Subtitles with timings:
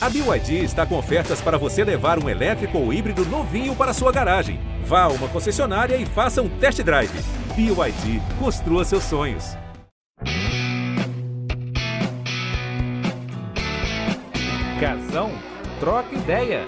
[0.00, 4.12] A BYD está com ofertas para você levar um elétrico ou híbrido novinho para sua
[4.12, 4.60] garagem.
[4.84, 7.10] Vá a uma concessionária e faça um test drive.
[7.56, 9.56] BYD, construa seus sonhos.
[14.78, 15.32] Casão,
[15.80, 16.64] troca ideia.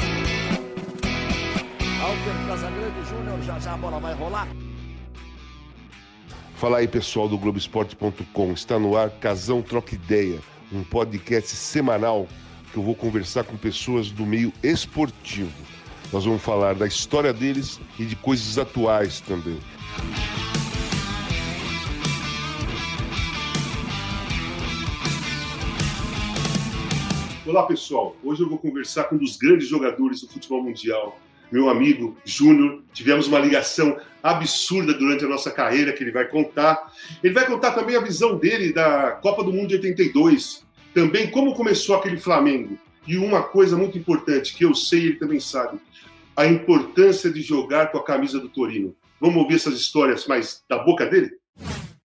[2.02, 4.48] Alter Casagrande Júnior, já já a bola vai rolar.
[6.56, 8.52] Fala aí, pessoal do Globoesporte.com.
[8.52, 10.40] Está no ar Casão Troca Ideia,
[10.72, 12.26] um podcast semanal
[12.70, 15.52] que eu vou conversar com pessoas do meio esportivo.
[16.12, 19.58] Nós vamos falar da história deles e de coisas atuais também.
[27.46, 28.16] Olá, pessoal.
[28.22, 31.18] Hoje eu vou conversar com um dos grandes jogadores do futebol mundial,
[31.50, 32.82] meu amigo Júnior.
[32.92, 36.92] Tivemos uma ligação absurda durante a nossa carreira que ele vai contar.
[37.22, 41.54] Ele vai contar também a visão dele da Copa do Mundo de 82, também como
[41.54, 42.78] começou aquele Flamengo.
[43.06, 45.80] E uma coisa muito importante que eu sei, ele também sabe,
[46.36, 48.94] a importância de jogar com a camisa do Torino.
[49.20, 51.32] Vamos ouvir essas histórias mais da boca dele?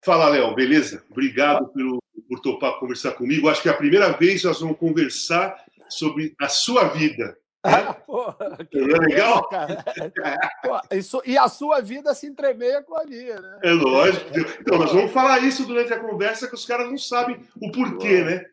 [0.04, 1.02] Fala, Léo, beleza?
[1.10, 3.48] Obrigado pelo, por topar conversar comigo.
[3.48, 5.56] Acho que é a primeira vez que nós vamos conversar
[5.88, 7.36] sobre a sua vida.
[7.64, 9.46] Ah, porra, que é legal?
[9.48, 9.84] cara.
[10.64, 13.58] Pô, isso- e a sua vida se entremeia com a minha, né?
[13.62, 14.30] É lógico.
[14.60, 18.22] Então, nós vamos falar isso durante a conversa que os caras não sabem o porquê,
[18.24, 18.44] né?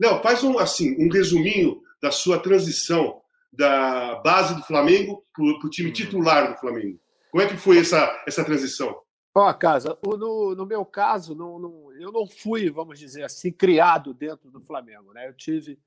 [0.00, 3.20] Léo, faz um, assim, um resuminho da sua transição
[3.52, 6.98] da base do Flamengo para o time titular do Flamengo.
[7.30, 8.96] Como é que foi essa, essa transição?
[9.34, 14.14] Ó, casa, no, no meu caso, não, não- eu não fui, vamos dizer assim, criado
[14.14, 15.12] dentro do Flamengo.
[15.12, 15.28] Né?
[15.28, 15.78] Eu tive.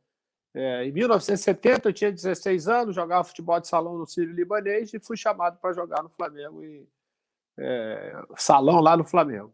[0.53, 5.00] É, em 1970, eu tinha 16 anos, jogava futebol de salão no Sírio Libanês e
[5.00, 6.88] fui chamado para jogar no Flamengo, e,
[7.58, 9.53] é, salão lá no Flamengo.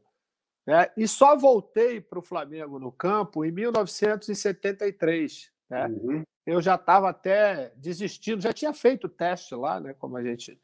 [0.65, 0.89] né?
[0.95, 5.51] E só voltei para o Flamengo no campo em 1973.
[5.69, 5.87] Né?
[5.87, 6.23] Uhum.
[6.45, 10.57] eu já estava até desistindo, já tinha feito o teste lá, né, como a gente,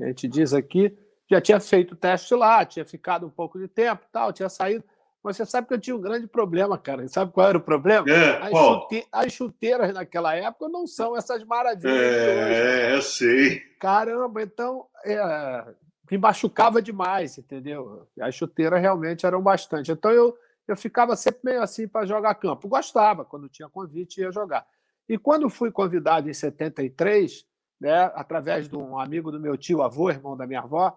[0.00, 0.98] a gente diz aqui,
[1.30, 4.84] já tinha feito o teste lá, tinha ficado um pouco de tempo tal, tinha saído.
[5.22, 7.06] Mas você sabe que eu tinha um grande problema, cara.
[7.08, 8.08] Sabe qual era o problema?
[8.10, 8.50] É, As,
[8.80, 12.60] chute- as chuteiras naquela época não são essas maravilhas de hoje.
[12.60, 13.60] É, eu sei.
[13.78, 15.64] Caramba, então é,
[16.10, 18.08] me machucava demais, entendeu?
[18.20, 19.92] As chuteiras realmente eram bastante.
[19.92, 22.66] Então eu, eu ficava sempre meio assim para jogar campo.
[22.68, 24.66] Gostava, quando tinha convite, ia jogar.
[25.08, 27.46] E quando fui convidado em 73,
[27.80, 30.96] né, através de um amigo do meu tio, avô, irmão da minha avó,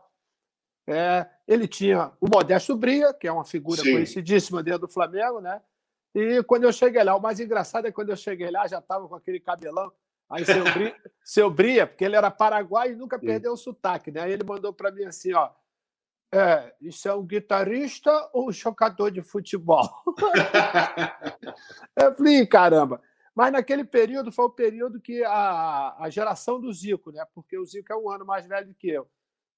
[0.88, 3.94] é, ele tinha o Modesto Bria, que é uma figura Sim.
[3.94, 5.62] conhecidíssima dentro do Flamengo, né?
[6.14, 8.80] E quando eu cheguei lá, o mais engraçado é que quando eu cheguei lá, já
[8.80, 9.92] estava com aquele cabelão.
[10.30, 14.22] Aí seu Bria, seu Bria, porque ele era paraguaio e nunca perdeu o sotaque, né?
[14.22, 15.52] Aí ele mandou para mim assim, ó.
[16.34, 19.88] É, isso é um guitarrista ou um jogador de futebol?
[21.96, 23.02] eu falei, "Ih, caramba.
[23.34, 27.26] Mas naquele período foi o período que a, a geração do Zico, né?
[27.34, 29.08] Porque o Zico é um ano mais velho do que eu.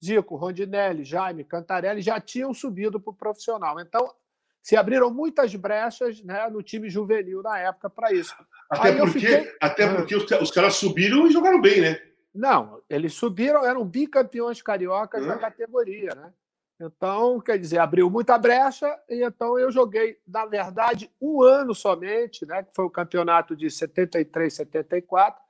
[0.03, 3.79] Zico, Rondinelli, Jaime, Cantarelli já tinham subido para o profissional.
[3.79, 4.13] Então,
[4.61, 8.35] se abriram muitas brechas né, no time juvenil na época para isso.
[8.69, 9.95] Até Aí porque, fiquei- até Ah.
[9.95, 11.99] porque os, caras subiram e jogaram bem, né?
[12.35, 15.27] Não, eles subiram, eram bicampeões cariocas Hã?
[15.29, 16.31] da categoria, né?
[16.79, 22.45] Então, quer dizer, abriu muita brecha e então eu joguei, na verdade, um ano somente,
[22.45, 22.61] né?
[22.61, 25.41] Que foi o campeonato de 73, 74.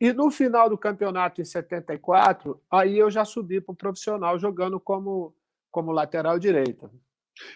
[0.00, 4.80] E no final do campeonato em 74, aí eu já subi para o profissional jogando
[4.80, 5.34] como,
[5.70, 6.90] como lateral direita.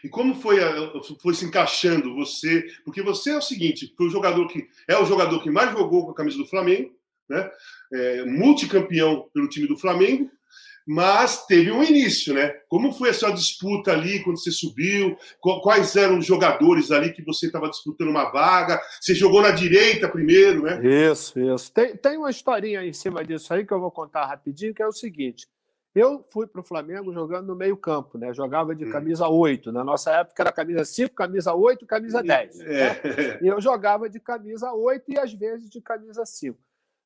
[0.03, 0.59] E como foi,
[1.21, 2.67] foi se encaixando você?
[2.85, 6.05] Porque você é o seguinte, foi o jogador que é o jogador que mais jogou
[6.05, 6.93] com a camisa do Flamengo,
[7.29, 7.51] né?
[7.93, 10.31] É, multicampeão pelo time do Flamengo,
[10.89, 12.49] mas teve um início, né?
[12.69, 15.17] Como foi a sua disputa ali quando você subiu?
[15.41, 18.81] Qu- Quais eram os jogadores ali que você estava disputando uma vaga?
[19.01, 20.81] Você jogou na direita primeiro, né?
[21.11, 21.71] Isso, isso.
[21.73, 24.87] Tem, tem uma historinha em cima disso aí que eu vou contar rapidinho, que é
[24.87, 25.47] o seguinte.
[25.95, 28.33] Eu fui para o Flamengo jogando no meio-campo, né?
[28.33, 28.91] Jogava de Hum.
[28.91, 29.73] camisa 8.
[29.73, 32.59] Na nossa época era camisa 5, camisa 8 camisa 10.
[32.59, 32.65] né?
[32.69, 33.39] É.
[33.43, 36.59] E eu jogava de camisa 8 e às vezes de camisa 5.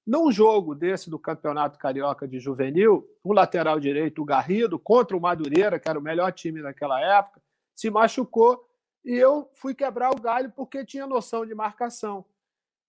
[0.06, 5.20] Num jogo desse do Campeonato Carioca de Juvenil, o lateral direito, o Garrido, contra o
[5.20, 7.40] Madureira, que era o melhor time naquela época,
[7.74, 8.68] se machucou
[9.04, 12.24] e eu fui quebrar o galho porque tinha noção de marcação.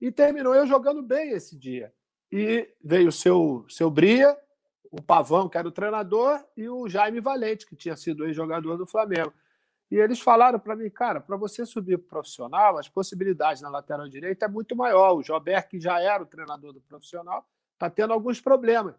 [0.02, 1.94] E terminou eu jogando bem esse dia.
[2.32, 4.38] E veio o seu, seu Bria,
[4.92, 8.86] o Pavão, que era o treinador, e o Jaime Valente, que tinha sido ex-jogador do
[8.86, 9.34] Flamengo.
[9.94, 14.10] E eles falaram para mim, cara, para você subir para profissional, as possibilidades na lateral
[14.10, 15.14] direita é muito maior.
[15.16, 18.96] O Jober, que já era o treinador do profissional, está tendo alguns problemas.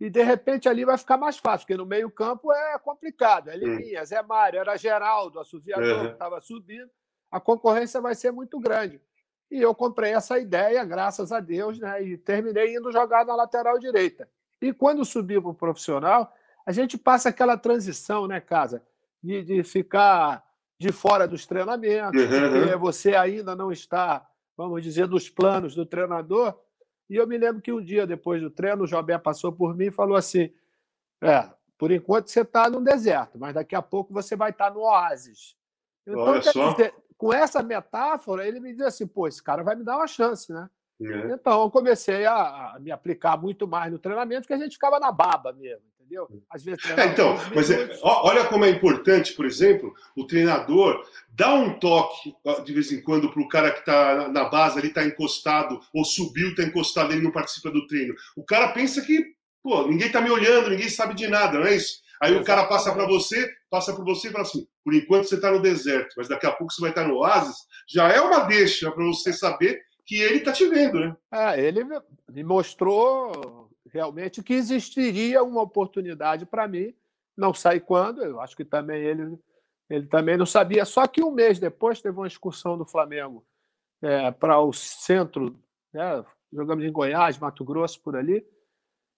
[0.00, 3.50] E de repente ali vai ficar mais fácil, porque no meio-campo é complicado.
[3.50, 6.06] É Liminha, Zé Mário, era Geraldo, assoviador, Uhum.
[6.08, 6.90] que estava subindo.
[7.30, 9.00] A concorrência vai ser muito grande.
[9.48, 12.02] E eu comprei essa ideia, graças a Deus, né?
[12.02, 14.28] E terminei indo jogar na lateral direita.
[14.60, 16.34] E quando subi para o profissional,
[16.66, 18.82] a gente passa aquela transição, né, Casa?
[19.22, 20.44] De, de ficar
[20.78, 22.28] de fora dos treinamentos, uhum.
[22.28, 24.26] porque você ainda não está,
[24.56, 26.58] vamos dizer, nos planos do treinador.
[27.08, 29.86] E eu me lembro que um dia depois do treino, o Jobé passou por mim
[29.86, 30.50] e falou assim:
[31.22, 34.80] É, por enquanto você está no deserto, mas daqui a pouco você vai estar no
[34.80, 35.54] oásis.
[36.06, 36.38] Então.
[36.38, 40.06] Dizer, com essa metáfora, ele me diz assim: pô, esse cara vai me dar uma
[40.06, 40.70] chance, né?
[41.02, 41.32] É.
[41.32, 44.98] Então, eu comecei a, a, me aplicar muito mais no treinamento, porque a gente ficava
[44.98, 46.42] na baba mesmo, entendeu?
[46.50, 51.54] Às vezes, é, então, mas é, olha como é importante, por exemplo, o treinador dá
[51.54, 52.34] um toque
[52.64, 56.04] de vez em quando para o cara que está na base ali, está encostado, ou
[56.04, 58.14] subiu, está encostado, ele não participa do treino.
[58.36, 59.24] O cara pensa que,
[59.62, 62.00] pô, ninguém está me olhando, ninguém sabe de nada, não é isso?
[62.20, 65.36] Aí o cara passa para você, passa por você e fala assim: por enquanto você
[65.36, 67.56] está no deserto, mas daqui a pouco você vai estar no oásis.
[67.88, 71.16] Já é uma deixa para você saber que ele está te vendo, né?
[71.32, 71.82] É, ele
[72.28, 76.94] me mostrou realmente que existiria uma oportunidade para mim,
[77.36, 79.38] não sei quando, eu acho que também ele,
[79.88, 80.84] ele também não sabia.
[80.84, 83.44] Só que um mês depois teve uma excursão do Flamengo
[84.02, 85.58] é, para o centro,
[85.92, 86.24] né?
[86.52, 88.44] jogamos em Goiás, Mato Grosso, por ali,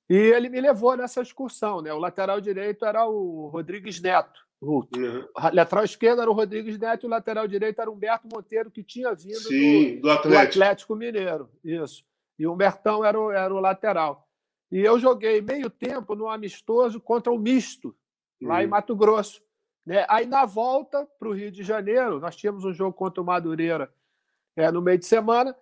[0.09, 1.81] e ele me levou nessa excursão.
[1.81, 1.93] Né?
[1.93, 4.41] O lateral direito era o Rodrigues Neto.
[4.61, 5.27] O uhum.
[5.53, 8.85] lateral esquerdo era o Rodrigues Neto e o lateral direito era o Humberto Monteiro, que
[8.85, 10.29] tinha vindo Sim, do, do, Atlético.
[10.29, 10.95] do, Atlético.
[10.95, 11.51] Mineiro.
[11.65, 12.05] Isso.
[12.39, 14.29] E o Humbertão era o, era o lateral.
[14.73, 17.95] E eu joguei meio tempo no amistoso contra o Misto,
[18.41, 18.61] lá uhum.
[18.63, 19.43] em Mato Grosso.
[19.85, 20.07] Né?
[20.09, 23.93] Aí, na volta para o Rio de Janeiro, nós tínhamos um jogo contra o Madureira
[24.57, 25.55] é, no meio de semana.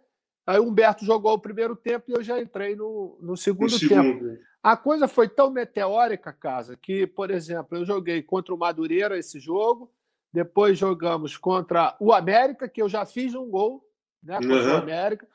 [0.47, 4.39] Aí o Humberto jogou o primeiro tempo e eu já entrei no, no segundo, tempo.
[4.63, 9.41] A coisa foi tão meteórica, Casa, que, por exemplo, eu joguei contra o Madureira esse
[9.41, 9.93] jogo,
[10.33, 13.85] depois jogamos contra o América, que eu já fiz um gol
[14.23, 14.75] né, contra uhum.
[14.75, 15.27] o América.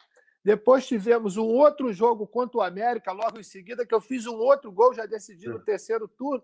[0.46, 4.36] Depois tivemos um outro jogo contra o América, logo em seguida, que eu fiz um
[4.36, 6.44] outro gol, já decidi no terceiro turno.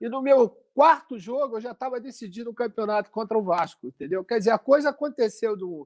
[0.00, 4.24] E no meu quarto jogo, eu já estava decidindo o campeonato contra o Vasco, entendeu?
[4.24, 5.84] Quer dizer, a coisa aconteceu de um,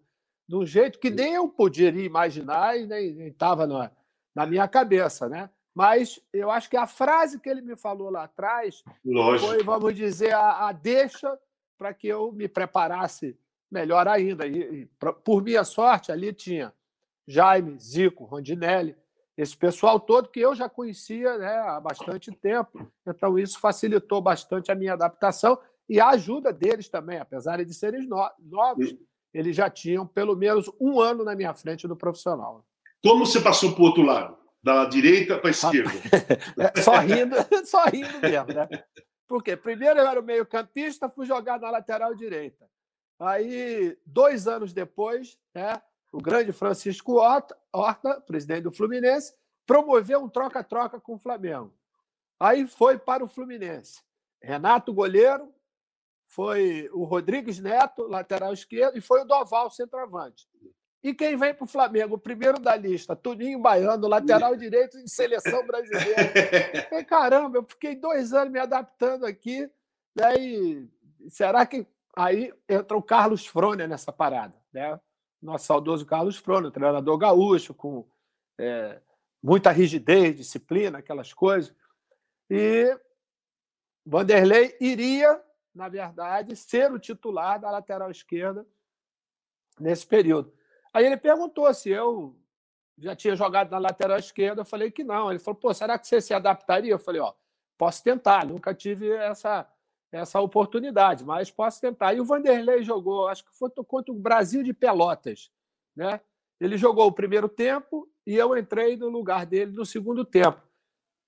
[0.49, 3.91] de um jeito que nem eu poderia imaginar e nem estava na,
[4.33, 5.51] na minha cabeça, né?
[5.75, 9.51] Mas eu acho que a frase que ele me falou lá atrás Lógico.
[9.51, 11.37] foi, vamos dizer, a, a deixa
[11.77, 13.37] para que eu me preparasse
[13.69, 14.47] melhor ainda.
[14.47, 14.87] E, e,
[15.25, 16.73] por minha sorte, ali tinha
[17.27, 18.97] Jaime, Zico, Rondinelli,
[19.37, 22.91] esse pessoal todo que eu já conhecia né, há bastante tempo.
[23.07, 25.59] Então, isso facilitou bastante a minha adaptação
[25.89, 28.09] e a ajuda deles também, apesar de serem
[28.41, 28.97] novos,
[29.33, 32.65] eles já tinham pelo menos um ano na minha frente do profissional.
[33.03, 34.37] Como você passou para o outro lado?
[34.67, 35.93] da direita para a esquerda.
[36.59, 38.69] É, só rindo, só rindo mesmo, né?
[39.29, 42.69] Porque primeiro eu era o meio-campista, fui jogar na lateral direita.
[43.19, 45.81] Aí, dois anos depois, né,
[46.17, 47.17] o grande Francisco
[47.73, 49.35] Horta, presidente do Fluminense,
[49.67, 51.75] promoveu um troca-troca com o Flamengo.
[52.41, 54.01] Aí foi para o Fluminense.
[54.43, 55.53] Renato, goleiro,
[56.27, 60.49] foi o Rodrigues Neto, lateral esquerdo, e foi o Doval, centroavante.
[61.03, 65.07] E quem vem para o Flamengo, o primeiro da lista, Tuninho Baiano, lateral direito em
[65.07, 66.17] seleção brasileira.
[66.97, 69.71] E, caramba, eu fiquei dois anos me adaptando aqui.
[70.15, 70.89] Né?
[71.29, 71.87] será que.
[72.17, 74.55] Aí entra o Carlos Frônia nessa parada.
[74.73, 74.99] Né?
[75.41, 78.07] Nosso saudoso Carlos Frônia, treinador gaúcho, com
[78.59, 79.01] é,
[79.43, 81.75] muita rigidez, disciplina, aquelas coisas.
[82.51, 82.99] E
[84.05, 85.43] Vanderlei iria,
[85.75, 88.67] na verdade, ser o titular da lateral esquerda
[89.79, 90.53] nesse período.
[90.93, 92.35] Aí ele perguntou se eu
[92.99, 94.63] já tinha jogado na lateral esquerda.
[94.63, 95.31] Eu falei que não.
[95.31, 96.93] Ele falou: pô, será que você se adaptaria?
[96.93, 97.35] Eu falei: ó,
[97.77, 98.47] posso tentar.
[98.47, 99.69] Nunca tive essa,
[100.17, 102.15] essa oportunidade, mas posso tentar.
[102.15, 105.51] E o Vanderlei jogou, acho que foi contra o Brasil de Pelotas.
[105.95, 106.21] Né?
[106.61, 110.61] Ele jogou o primeiro tempo e eu entrei no lugar dele no segundo tempo.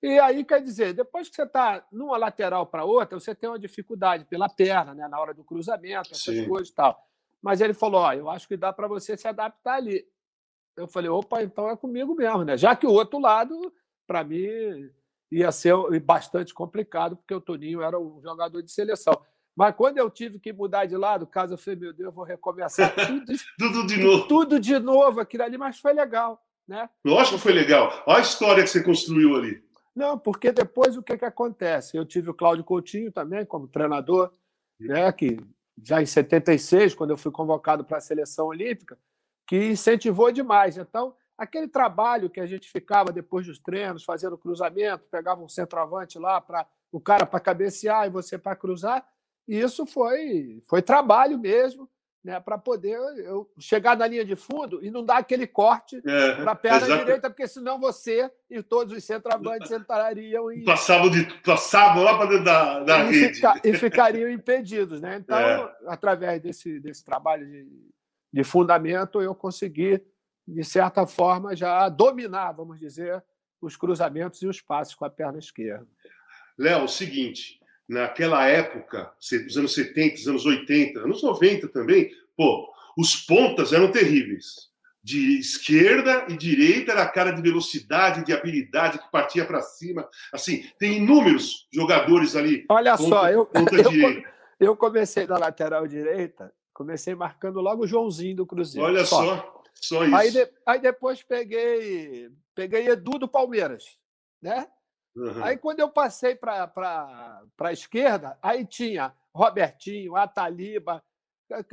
[0.03, 3.59] E aí, quer dizer, depois que você está numa lateral para outra, você tem uma
[3.59, 5.09] dificuldade pela perna, né?
[5.09, 6.49] na hora do cruzamento, essas Sim.
[6.49, 7.05] coisas e tal.
[7.43, 10.07] Mas ele falou: Ó, eu acho que dá para você se adaptar ali.
[10.77, 12.57] Eu falei: opa, então é comigo mesmo, né?
[12.57, 13.73] Já que o outro lado,
[14.07, 14.91] para mim,
[15.31, 19.15] ia ser bastante complicado, porque o Toninho era um jogador de seleção.
[19.57, 22.25] Mas quando eu tive que mudar de lado, caso eu falei, meu Deus, eu vou
[22.25, 24.29] recomeçar tudo, tudo de novo.
[24.29, 26.41] Tudo de novo aquilo ali, mas foi legal.
[26.67, 26.89] Né?
[27.05, 28.05] Lógico que foi legal.
[28.07, 29.63] Olha a história que você construiu ali.
[29.97, 31.97] Não, porque depois o que, que acontece?
[31.97, 34.31] Eu tive o Cláudio Coutinho também como treinador,
[34.79, 35.41] né, que
[35.83, 38.97] já em 76, quando eu fui convocado para a seleção olímpica,
[39.45, 40.79] que incentivou demais.
[40.79, 46.19] Então, aquele trabalho que a gente ficava depois dos treinos, fazendo cruzamento, pegava um centroavante
[46.19, 49.07] lá para o cara para cabecear e você para cruzar,
[49.47, 51.89] isso foi foi trabalho mesmo,
[52.25, 56.35] né, para poder eu chegar na linha de fundo e não dar aquele corte é,
[56.35, 57.05] para a perna exatamente.
[57.05, 60.65] direita, porque senão você e todos os centroavantes entrariam e.
[60.65, 63.35] Passavam, de, passavam lá para dentro da, da e rede.
[63.35, 65.01] Fica, e ficariam impedidos.
[65.01, 65.17] Né?
[65.17, 65.75] Então, é.
[65.87, 67.67] através desse, desse trabalho de,
[68.33, 70.03] de fundamento, eu consegui,
[70.49, 73.23] de certa forma, já dominar, vamos dizer,
[73.61, 75.87] os cruzamentos e os passes com a perna esquerda.
[76.57, 82.73] Léo, o seguinte, naquela época, os anos 70, os anos 80, anos 90 também, pô,
[82.97, 84.69] os pontas eram terríveis.
[85.03, 90.09] De esquerda e direita era a cara de velocidade, de habilidade que partia para cima.
[90.33, 92.65] Assim, tem inúmeros jogadores ali.
[92.69, 94.23] Olha ponta, só, eu, eu,
[94.59, 98.87] eu, comecei na lateral direita, comecei marcando logo o Joãozinho do Cruzeiro.
[98.87, 100.17] Olha só, só, só isso.
[100.17, 103.99] Aí, de, aí depois peguei, peguei Edu do Palmeiras,
[104.43, 104.69] né?
[105.17, 105.45] Uhum.
[105.45, 111.03] Aí, quando eu passei para a esquerda, aí tinha Robertinho, Ataliba,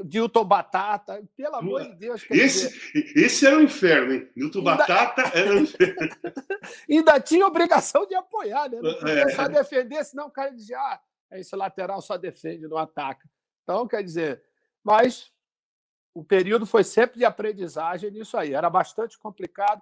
[0.05, 2.25] Dilton Batata, pelo amor de Deus.
[2.31, 2.73] Esse,
[3.15, 4.29] esse era o inferno, hein?
[4.35, 4.77] Dilton ainda...
[4.77, 6.09] Batata era o inferno.
[6.89, 8.79] ainda tinha obrigação de apoiar, né?
[8.81, 9.29] Não podia é.
[9.29, 11.01] só defender, senão o cara dizia, ah,
[11.33, 13.29] esse lateral só defende, não ataca.
[13.63, 14.41] Então, quer dizer,
[14.83, 15.31] mas
[16.15, 18.53] o período foi sempre de aprendizagem nisso aí.
[18.53, 19.81] Era bastante complicado.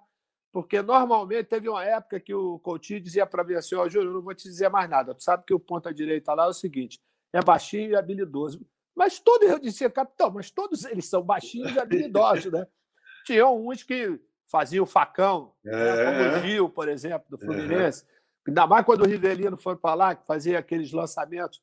[0.52, 4.10] Porque normalmente teve uma época que o Coutinho dizia para mim assim: Ó, oh, Júlio,
[4.10, 5.14] eu não vou te dizer mais nada.
[5.14, 7.00] Tu sabe que o ponta direita lá é o seguinte:
[7.32, 8.64] é baixinho e habilidoso.
[8.94, 12.66] Mas todos, eu dizia, capitão, mas todos eles são baixinhos e habilidosos, né?
[13.26, 15.70] Tinham uns que faziam o facão, é.
[15.70, 16.04] né?
[16.04, 18.04] como o Gil, por exemplo, do Fluminense.
[18.04, 18.14] É.
[18.48, 21.60] Ainda mais quando o Rivelino foi para lá, que fazia aqueles lançamentos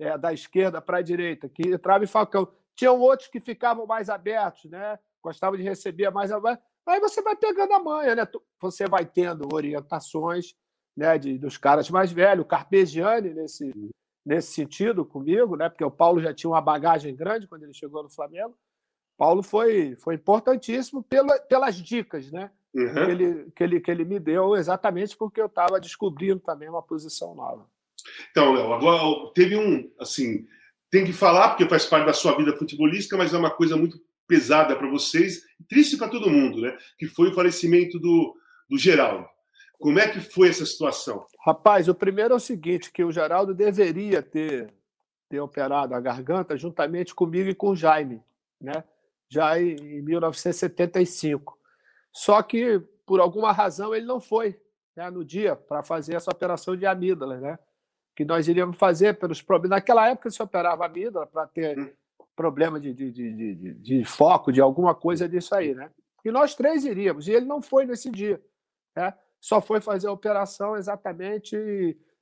[0.00, 2.52] é, da esquerda para a direita, que entrava em facão.
[2.76, 4.98] Tinham outros que ficavam mais abertos, né?
[5.22, 6.62] Gostavam de receber mais aberto.
[6.86, 8.28] Aí você vai pegando a manha, né?
[8.60, 10.54] Você vai tendo orientações
[10.96, 13.72] né, de, dos caras mais velhos, Carpegiani nesse,
[14.24, 15.68] nesse sentido comigo, né?
[15.68, 18.56] Porque o Paulo já tinha uma bagagem grande quando ele chegou no Flamengo.
[19.16, 22.50] Paulo foi, foi importantíssimo pela, pelas dicas, né?
[22.74, 22.94] Uhum.
[22.94, 26.82] Que, ele, que, ele, que ele me deu, exatamente porque eu estava descobrindo também uma
[26.82, 27.66] posição nova.
[28.30, 30.46] Então, Léo, agora teve um, assim,
[30.92, 33.98] tem que falar porque faz parte da sua vida futebolística, mas é uma coisa muito
[34.28, 36.76] pesada para vocês, triste para todo mundo, né?
[36.98, 38.36] Que foi o falecimento do,
[38.68, 39.26] do Geraldo.
[39.78, 41.26] Como é que foi essa situação?
[41.46, 44.70] Rapaz, o primeiro é o seguinte, que o Geraldo deveria ter,
[45.30, 48.22] ter operado a garganta juntamente comigo e com o Jaime,
[48.60, 48.84] né?
[49.30, 51.58] Já em 1975.
[52.12, 54.60] Só que, por alguma razão, ele não foi
[54.94, 57.58] né, no dia para fazer essa operação de amígdala, né?
[58.14, 59.76] Que nós iríamos fazer pelos problemas.
[59.76, 61.90] Naquela época se operava amígdala para ter hum
[62.34, 65.90] problema de, de, de, de, de foco, de alguma coisa disso aí, né?
[66.24, 68.40] E nós três iríamos, e ele não foi nesse dia.
[68.94, 69.12] Né?
[69.40, 71.56] Só foi fazer a operação exatamente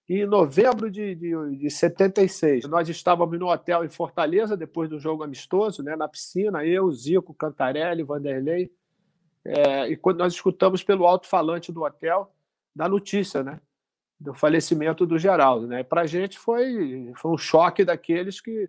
[0.08, 2.64] em novembro de, de, de 76.
[2.64, 7.34] Nós estávamos no hotel em Fortaleza, depois do jogo amistoso, né, na piscina, eu, Zico,
[7.34, 8.72] Cantarelli, Vanderlei.
[9.44, 12.32] É, e quando nós escutamos pelo alto-falante do hotel
[12.74, 13.60] da notícia, né?
[14.20, 15.66] Do falecimento do Geraldo.
[15.66, 15.82] Né?
[15.82, 18.68] Para a gente foi, foi um choque daqueles que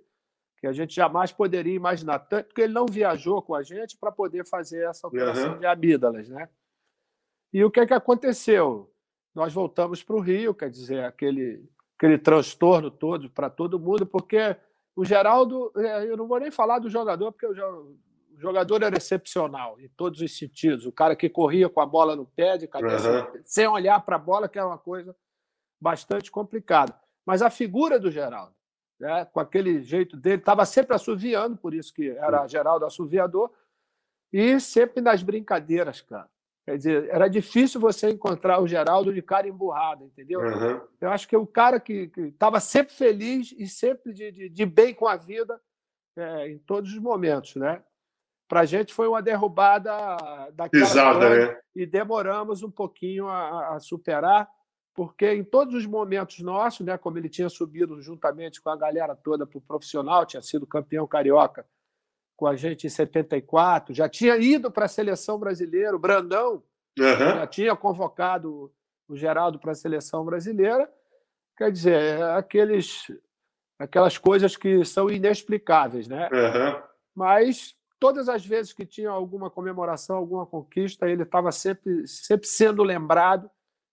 [0.62, 4.12] que a gente jamais poderia imaginar, tanto que ele não viajou com a gente para
[4.12, 5.60] poder fazer essa operação uhum.
[5.60, 6.48] de amígdalas, né?
[7.52, 8.94] E o que é que aconteceu?
[9.34, 11.68] Nós voltamos para o Rio, quer dizer, aquele,
[11.98, 14.56] aquele transtorno todo para todo mundo, porque
[14.96, 17.98] o Geraldo, é, eu não vou nem falar do jogador, porque o
[18.38, 20.86] jogador era excepcional em todos os sentidos.
[20.86, 23.42] O cara que corria com a bola no pé, de cabeça, uhum.
[23.44, 25.16] sem olhar para a bola, que era uma coisa
[25.82, 26.96] bastante complicada.
[27.26, 28.54] Mas a figura do Geraldo,
[29.00, 33.52] né, com aquele jeito dele, estava sempre assoviando, por isso que era Geraldo assoviador,
[34.32, 36.30] e sempre nas brincadeiras, cara.
[36.64, 40.40] Quer dizer, era difícil você encontrar o Geraldo de cara emburrado, entendeu?
[40.40, 40.80] Uhum.
[41.02, 44.94] Eu acho que o cara que estava sempre feliz e sempre de, de, de bem
[44.94, 45.60] com a vida
[46.16, 47.84] é, em todos os momentos, né?
[48.48, 49.92] Para a gente foi uma derrubada
[50.54, 51.60] daquela Pesada, né?
[51.76, 54.48] e demoramos um pouquinho a, a superar,
[54.94, 59.16] porque em todos os momentos nossos, né, como ele tinha subido juntamente com a galera
[59.16, 61.66] toda para o profissional, tinha sido campeão carioca
[62.36, 66.64] com a gente em 74, já tinha ido para a seleção brasileira, o Brandão
[67.00, 67.18] uhum.
[67.18, 68.72] já tinha convocado
[69.08, 70.92] o Geraldo para a seleção brasileira.
[71.58, 73.06] Quer dizer, é aqueles,
[73.78, 76.30] aquelas coisas que são inexplicáveis, né?
[76.32, 76.82] Uhum.
[77.16, 82.82] Mas todas as vezes que tinha alguma comemoração, alguma conquista, ele estava sempre, sempre sendo
[82.82, 83.50] lembrado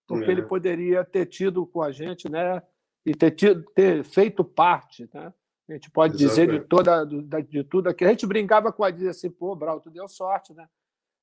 [0.09, 0.33] porque é.
[0.33, 2.63] ele poderia ter tido com a gente, né?
[3.05, 5.33] E ter, tido, ter feito parte, né?
[5.69, 6.51] A gente pode Exatamente.
[6.51, 8.05] dizer de toda de tudo aqui.
[8.05, 10.67] A gente brincava com a dizer assim, pô, Brau, tu deu sorte, né?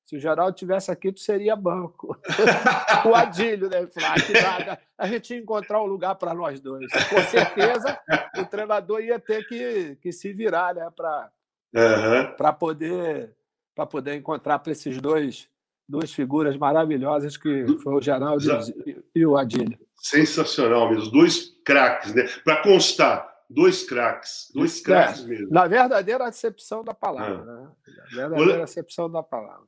[0.04, 2.16] Se o Geraldo tivesse aqui, tu seria banco.
[3.10, 3.84] o Adílio, né?
[3.88, 4.86] Falar, ah, que.
[4.96, 6.86] A gente ia encontrar um lugar para nós dois.
[6.92, 7.98] Com certeza,
[8.38, 10.88] o treinador ia ter que, que se virar, né?
[10.94, 11.32] Para
[11.74, 12.36] uhum.
[12.36, 13.36] para poder
[13.74, 15.50] para poder encontrar para esses dois
[15.88, 18.44] duas figuras maravilhosas que foi o Geraldo
[18.86, 19.78] e, e o Adílio.
[19.96, 22.28] Sensacional mesmo, dois craques, né?
[22.44, 25.48] Para constar, dois craques, dois craques é, mesmo.
[25.50, 27.44] Na verdadeira acepção da palavra, é.
[27.44, 27.68] né?
[28.12, 29.64] Na verdadeira acepção da palavra.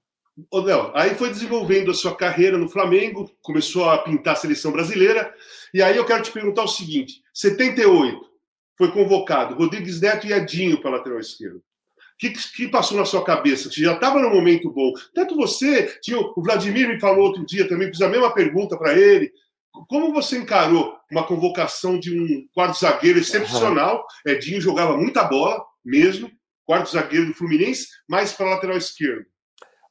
[0.51, 4.71] Ô, Léo, aí foi desenvolvendo a sua carreira no Flamengo, começou a pintar a seleção
[4.71, 5.35] brasileira,
[5.75, 8.25] e aí eu quero te perguntar o seguinte: 78
[8.77, 11.61] foi convocado Rodrigues Neto e Edinho para lateral esquerdo.
[12.19, 13.71] O que, que passou na sua cabeça?
[13.71, 14.93] Você já estava num momento bom.
[15.15, 18.99] Tanto você, tinha, o Vladimir me falou outro dia também, fiz a mesma pergunta para
[18.99, 19.31] ele.
[19.89, 23.99] Como você encarou uma convocação de um quarto zagueiro excepcional?
[23.99, 24.33] Uhum.
[24.33, 26.29] Edinho jogava muita bola, mesmo,
[26.67, 29.25] quarto zagueiro do Fluminense, mas para lateral esquerdo.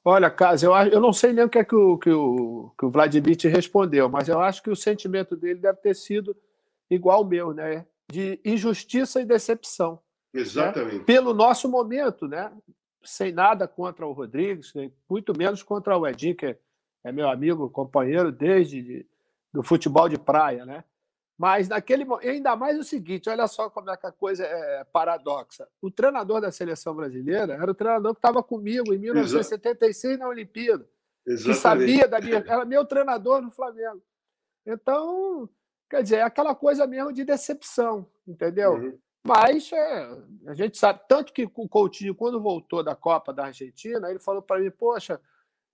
[0.04, 2.86] Olha, Casa, eu, eu não sei nem o que é que o, que, o, que
[2.86, 6.36] o Vladimir te respondeu, mas eu acho que o sentimento dele deve ter sido
[6.90, 7.86] igual ao meu, né?
[8.12, 10.00] De injustiça e decepção.
[10.34, 10.42] Né?
[10.42, 11.00] Exatamente.
[11.00, 11.04] Né?
[11.06, 12.52] Pelo nosso momento, né?
[13.04, 14.92] Sem nada contra o Rodrigues, né?
[15.10, 16.58] muito menos contra o Edinho, que
[17.04, 19.06] é meu amigo, companheiro desde de,
[19.54, 20.84] do futebol de praia, né?
[21.38, 25.68] Mas naquele ainda mais o seguinte, olha só como é que a coisa é paradoxa.
[25.80, 30.24] O treinador da seleção brasileira era o treinador que estava comigo em 1976 Exato.
[30.24, 30.90] na Olimpíada.
[31.26, 31.56] Exatamente.
[31.56, 34.02] Que sabia da minha, era meu treinador no Flamengo.
[34.66, 35.48] Então,
[35.88, 38.74] quer dizer, é aquela coisa mesmo de decepção, entendeu?
[38.74, 39.00] Uhum.
[39.24, 44.10] Mas é, a gente sabe, tanto que o Coutinho, quando voltou da Copa da Argentina,
[44.10, 45.20] ele falou para mim, poxa,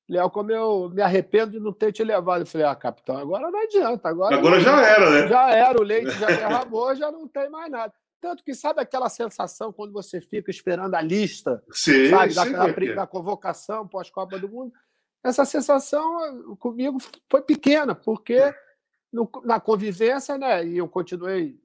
[0.09, 2.41] Léo, como eu me arrependo de não ter te levado.
[2.41, 4.09] Eu falei, ah, capitão, agora não adianta.
[4.09, 5.27] Agora, agora já era, né?
[5.27, 7.93] Já era, o leite já derramou, já não tem mais nada.
[8.19, 12.67] Tanto que sabe aquela sensação quando você fica esperando a lista, sim, sabe, sim, da,
[12.67, 14.73] da, da convocação pós-Copa do Mundo?
[15.23, 16.97] Essa sensação comigo
[17.29, 18.53] foi pequena, porque
[19.11, 21.61] no, na convivência, né, e eu continuei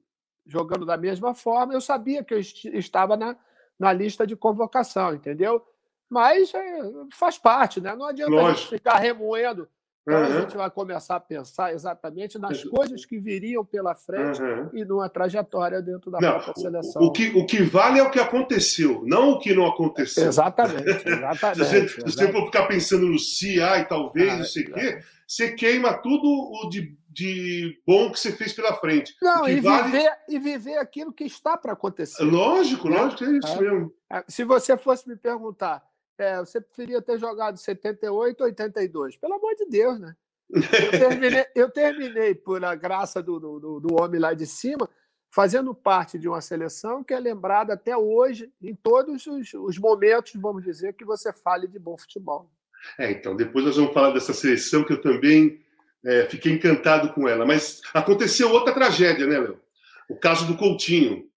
[0.49, 3.35] jogando da mesma forma, eu sabia que eu estava na,
[3.79, 5.63] na lista de convocação, entendeu?
[6.09, 6.81] Mas é,
[7.13, 7.95] faz parte, né?
[7.95, 9.67] Não adianta a gente ficar remoendo.
[10.09, 10.37] Então uhum.
[10.37, 14.69] a gente vai começar a pensar exatamente nas coisas que viriam pela frente uhum.
[14.73, 17.03] e numa trajetória dentro da não, própria seleção.
[17.03, 20.27] O que, o que vale é o que aconteceu, não o que não aconteceu.
[20.27, 21.57] Exatamente, exatamente.
[21.57, 24.73] se você, se você for ficar pensando no se, ai, talvez, ah, não sei o
[24.73, 29.15] quê, você queima tudo o de, de bom que você fez pela frente.
[29.21, 29.91] Não, e, vale...
[29.91, 32.23] viver, e viver aquilo que está para acontecer.
[32.23, 33.01] Lógico, né?
[33.01, 33.61] lógico, é isso é.
[33.61, 33.93] mesmo.
[34.27, 35.83] Se você fosse me perguntar
[36.19, 39.17] é, você preferia ter jogado 78 ou 82.
[39.17, 40.15] Pelo amor de Deus, né?
[40.51, 44.89] Eu terminei, eu terminei por a graça do, do, do homem lá de cima,
[45.31, 50.33] fazendo parte de uma seleção que é lembrada até hoje, em todos os, os momentos,
[50.35, 52.51] vamos dizer, que você fale de bom futebol.
[52.97, 55.61] É, então, depois nós vamos falar dessa seleção que eu também
[56.05, 57.45] é, fiquei encantado com ela.
[57.45, 59.61] Mas aconteceu outra tragédia, né, Léo?
[60.09, 61.29] O caso do Coutinho.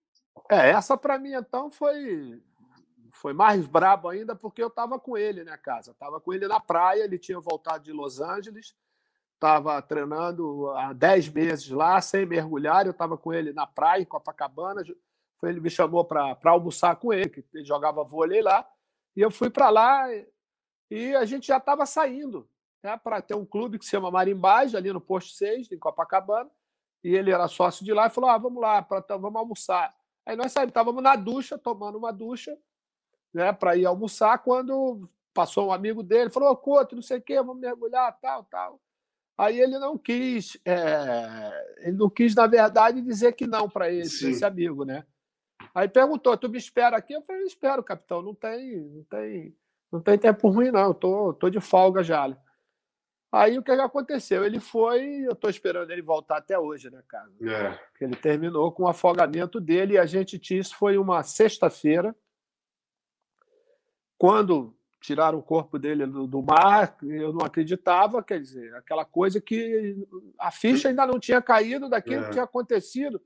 [0.51, 2.41] É, essa para mim, então, foi
[3.13, 5.93] foi mais brabo ainda porque eu estava com ele, né, casa?
[5.93, 8.75] Estava com ele na praia, ele tinha voltado de Los Angeles,
[9.35, 12.85] estava treinando há 10 meses lá, sem mergulhar.
[12.85, 14.83] Eu estava com ele na praia, em Copacabana.
[15.43, 18.67] Ele me chamou para almoçar com ele, que ele jogava vôlei lá.
[19.17, 20.07] E eu fui para lá
[20.91, 22.49] e a gente já estava saindo
[22.83, 26.51] né, para ter um clube que se chama Marimbagem, ali no Posto 6, em Copacabana.
[27.05, 29.95] E ele era sócio de lá e falou: ah, vamos lá, pra, vamos almoçar.
[30.25, 32.57] Aí nós saímos, estávamos na ducha, tomando uma ducha
[33.35, 37.23] né, para ir almoçar, quando passou um amigo dele, falou, ô, Couto, não sei o
[37.23, 38.81] quê, vamos mergulhar, tal, tal.
[39.37, 41.79] Aí ele não quis, é...
[41.79, 45.05] ele não quis, na verdade, dizer que não para ele, esse amigo, né?
[45.75, 47.15] Aí perguntou, tu me espera aqui?
[47.15, 49.57] Eu falei, espero, capitão, não tem, não tem,
[49.91, 52.37] não tem tempo ruim, não, eu tô, tô de folga já.
[53.33, 54.45] Aí o que, que aconteceu?
[54.45, 57.31] Ele foi, eu estou esperando ele voltar até hoje, né, cara?
[57.41, 57.81] É.
[57.99, 62.15] Ele terminou com o afogamento dele e a gente tinha, isso foi uma sexta-feira,
[64.19, 69.41] quando tiraram o corpo dele do, do, mar, eu não acreditava, quer dizer, aquela coisa
[69.41, 70.07] que
[70.39, 72.25] a ficha ainda não tinha caído daquilo é.
[72.27, 73.21] que tinha acontecido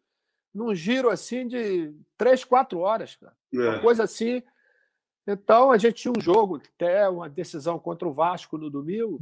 [0.55, 3.37] num giro assim de três, quatro horas, cara.
[3.53, 3.59] É.
[3.59, 4.43] Uma coisa assim.
[5.27, 9.21] Então a gente tinha um jogo, até uma decisão contra o Vasco no domingo,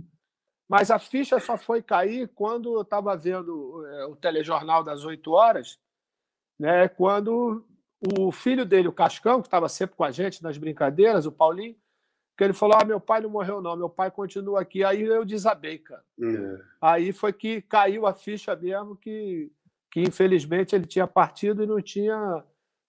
[0.68, 5.32] mas a ficha só foi cair quando eu estava vendo é, o telejornal das oito
[5.32, 5.78] horas,
[6.58, 6.88] né?
[6.88, 7.64] Quando
[8.18, 11.76] o filho dele, o Cascão, que estava sempre com a gente nas brincadeiras, o Paulinho,
[12.36, 14.84] que ele falou: Ah, meu pai não morreu, não, meu pai continua aqui.
[14.84, 16.02] Aí eu desabei, cara.
[16.20, 16.60] É.
[16.80, 19.50] Aí foi que caiu a ficha mesmo que,
[19.90, 22.44] que infelizmente ele tinha partido e não tinha,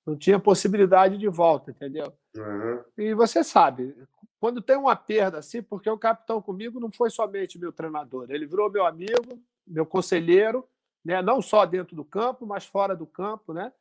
[0.06, 2.12] não tinha possibilidade de volta, entendeu?
[2.36, 2.84] Uhum.
[2.98, 3.96] E você sabe,
[4.40, 8.46] quando tem uma perda assim, porque o capitão comigo não foi somente meu treinador, ele
[8.46, 10.68] virou meu amigo, meu conselheiro,
[11.04, 11.22] né?
[11.22, 13.72] não só dentro do campo, mas fora do campo, né?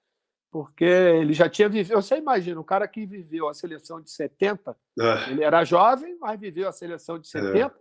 [0.54, 2.00] porque ele já tinha vivido.
[2.00, 6.38] Você imagina, o cara que viveu a seleção de 70, Ah, ele era jovem, mas
[6.38, 7.74] viveu a seleção de 70,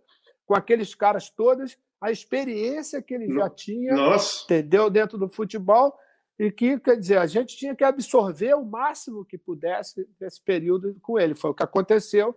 [0.44, 5.96] com aqueles caras todos, a experiência que ele já tinha, Nossa, entendeu, dentro do futebol,
[6.40, 10.98] e que, quer dizer, a gente tinha que absorver o máximo que pudesse desse período
[11.00, 11.36] com ele.
[11.36, 12.36] Foi o que aconteceu,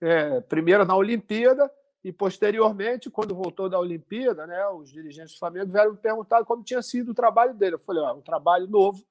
[0.00, 1.70] é, primeiro na Olimpíada,
[2.02, 6.64] e posteriormente, quando voltou da Olimpíada, né, os dirigentes do Flamengo vieram me perguntar como
[6.64, 7.74] tinha sido o trabalho dele.
[7.74, 9.04] Eu falei, ó, é um trabalho novo,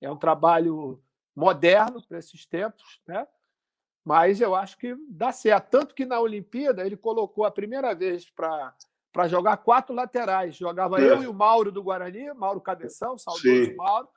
[0.00, 1.02] é um trabalho
[1.34, 3.26] moderno para esses tempos, né?
[4.04, 5.68] mas eu acho que dá certo.
[5.68, 8.74] Tanto que na Olimpíada ele colocou a primeira vez para
[9.12, 10.54] para jogar quatro laterais.
[10.56, 11.10] Jogava É.
[11.10, 13.74] eu e o Mauro do Guarani, Mauro Cabeção, saudoso Sim.
[13.74, 14.08] Mauro,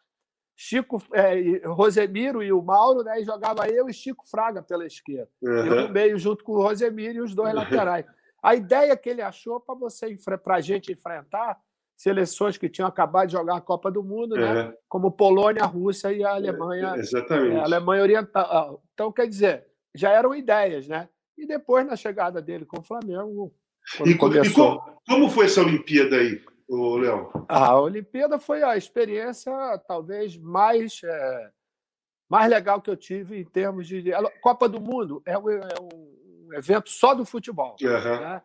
[0.63, 3.19] Chico, é, Rosemiro e o Mauro, né?
[3.19, 5.27] E jogava eu e Chico Fraga pela esquerda.
[5.41, 8.05] Eu no meio junto com o Rosemiro e os dois laterais.
[8.43, 11.57] A ideia que ele achou para você para a gente enfrentar
[11.97, 14.71] seleções que tinham acabado de jogar a Copa do Mundo, né?
[14.87, 17.55] Como Polônia, Rússia e a Alemanha, exatamente.
[17.55, 18.83] é, a Alemanha Oriental.
[18.93, 21.09] Então, quer dizer, já eram ideias, né?
[21.35, 23.51] E depois, na chegada dele com o Flamengo,
[24.05, 24.79] E, e começou.
[24.79, 27.31] co- como foi essa Olimpíada aí, ô, Léo?
[27.47, 29.51] A Olimpíada foi a experiência
[29.87, 31.51] talvez mais é,
[32.29, 35.75] mais legal que eu tive em termos de a Copa do Mundo é um, é
[35.81, 37.75] um evento só do futebol.
[37.83, 38.19] Aham.
[38.19, 38.41] né?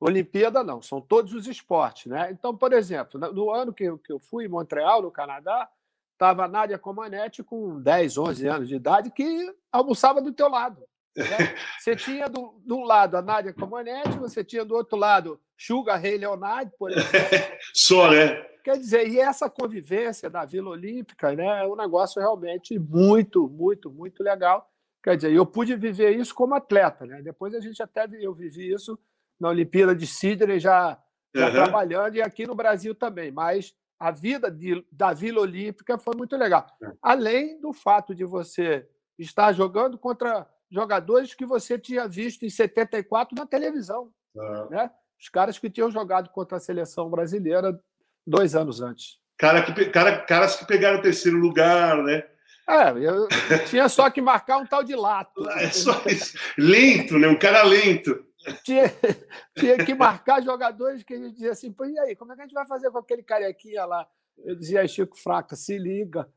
[0.00, 2.30] Olimpíada não, são todos os esportes, né?
[2.32, 5.68] Então, por exemplo, no- no ano que eu, que eu fui em Montreal, no Canadá,
[6.12, 10.82] estava a Nádia Comaneci com 10, 11 anos de idade que almoçava do teu lado.
[11.16, 11.24] Né?
[11.78, 16.16] Você tinha do, do lado a Nádia Comaneci, você tinha do outro lado Sugar Rei
[16.16, 17.10] Leonardo, por exemplo.
[17.74, 18.36] Só, né?
[18.64, 23.90] Quer dizer, e essa convivência da Vila Olímpica né, é um negócio realmente muito, muito,
[23.90, 24.70] muito legal.
[25.02, 27.04] Quer dizer, eu pude viver isso como atleta.
[27.04, 27.20] Né?
[27.22, 28.96] Depois a gente até eu vivi isso
[29.40, 30.96] na Olimpíada de Sydney, já,
[31.34, 31.52] já Aham.
[31.54, 33.32] trabalhando, e aqui no Brasil também.
[33.32, 36.64] Mas a vida de- da Vila Olímpica foi muito legal.
[36.80, 36.92] É.
[37.02, 43.36] Além do fato de você estar jogando contra jogadores que você tinha visto em 74
[43.36, 44.90] na televisão Ah, né?
[45.20, 47.78] Os caras que tinham jogado contra a seleção brasileira
[48.26, 49.18] dois anos antes.
[49.38, 52.24] Cara que, cara, caras que pegaram o terceiro lugar, né?
[52.68, 53.28] É, eu
[53.68, 55.46] tinha só que marcar um tal de lato.
[55.58, 56.36] É só isso.
[56.58, 57.28] Lento, né?
[57.28, 58.24] Um cara lento.
[58.64, 58.84] Tinha,
[59.56, 62.44] tinha que marcar jogadores que a gente dizia assim, e aí, como é que a
[62.44, 64.06] gente vai fazer com aquele carequinha lá?
[64.38, 66.28] Eu dizia, Chico Fraca, se liga.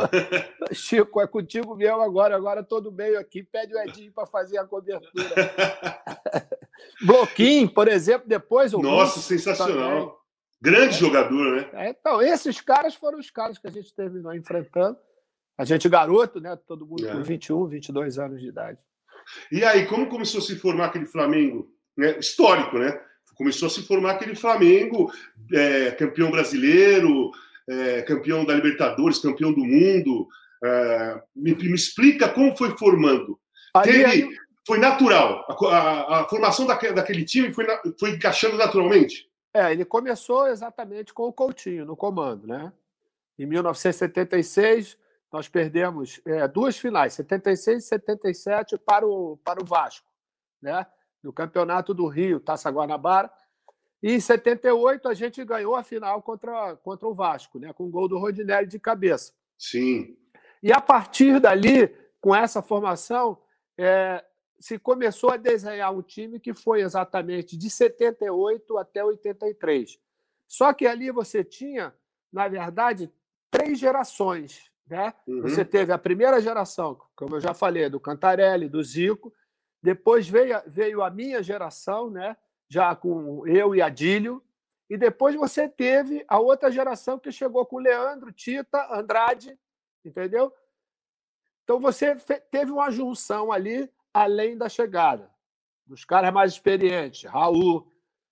[0.72, 4.64] Chico, é contigo mesmo agora, agora todo meio aqui, pede o Edinho para fazer a
[4.64, 5.34] cobertura.
[7.04, 9.90] Bloquinho, por exemplo, depois o Nossa, Russo sensacional.
[10.00, 10.14] também.
[10.60, 11.68] Grande jogador, né?
[11.74, 14.96] É, então, esses caras foram os caras que a gente terminou enfrentando.
[15.58, 16.56] A gente garoto, né?
[16.66, 17.12] Todo mundo É.
[17.12, 18.78] com 21, 22 anos de idade.
[19.52, 22.18] E aí, como começou a se formar aquele Flamengo né?
[22.18, 22.98] histórico, né?
[23.36, 25.12] Começou a se formar aquele Flamengo
[25.52, 27.30] é, campeão brasileiro,
[27.68, 30.26] é, campeão da Libertadores, campeão do mundo.
[30.64, 33.38] É, me, me explica como foi formando.
[33.82, 34.28] Teve-
[34.66, 35.44] Foi natural.
[35.48, 39.28] A, a- a formação daque- daquele time foi, na- foi encaixando naturalmente.
[39.52, 42.72] é, ele começou exatamente com o Coutinho no comando, né?
[43.38, 44.96] Em 1976,
[45.32, 50.06] nós perdemos é, duas finais, 76 e 77, para o, para o Vasco,
[50.62, 50.86] né?
[51.22, 53.30] No Campeonato do Rio, Taça Guanabara.
[54.04, 57.72] E em 78, a gente ganhou a final contra, contra o Vasco, né?
[57.72, 59.32] Com o gol do Rodinelli de cabeça.
[59.56, 60.14] Sim.
[60.62, 61.88] E a partir dali,
[62.20, 63.38] com essa formação,
[63.78, 64.22] é,
[64.60, 69.98] se começou a desenhar um time que foi exatamente de 78 até 83.
[70.46, 71.94] Só que ali você tinha,
[72.30, 73.10] na verdade,
[73.50, 74.70] três gerações.
[74.86, 75.14] Né?
[75.26, 75.40] Uhum.
[75.40, 79.32] Você teve a primeira geração, como eu já falei, do Cantarelli, do Zico.
[79.82, 82.36] Depois veio, veio a minha geração, né?
[82.74, 84.42] Já com eu e Adílio.
[84.90, 89.58] E depois você teve a outra geração que chegou com Leandro, Tita, Andrade,
[90.04, 90.52] entendeu?
[91.62, 92.14] Então você
[92.50, 95.32] teve uma junção ali, além da chegada
[95.86, 97.86] dos caras mais experientes, Raul,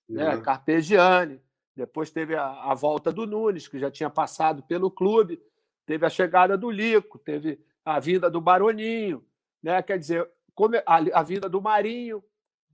[0.09, 0.43] né, Uhum.
[0.43, 1.41] Carpegiani.
[1.77, 5.41] Depois teve a, a volta do Nunes, que já tinha passado pelo clube.
[5.87, 9.25] Teve a chegada do Lico, teve a vinda do Baroninho,
[9.63, 9.83] né?
[9.83, 12.23] quer dizer, como a, a vinda do Marinho.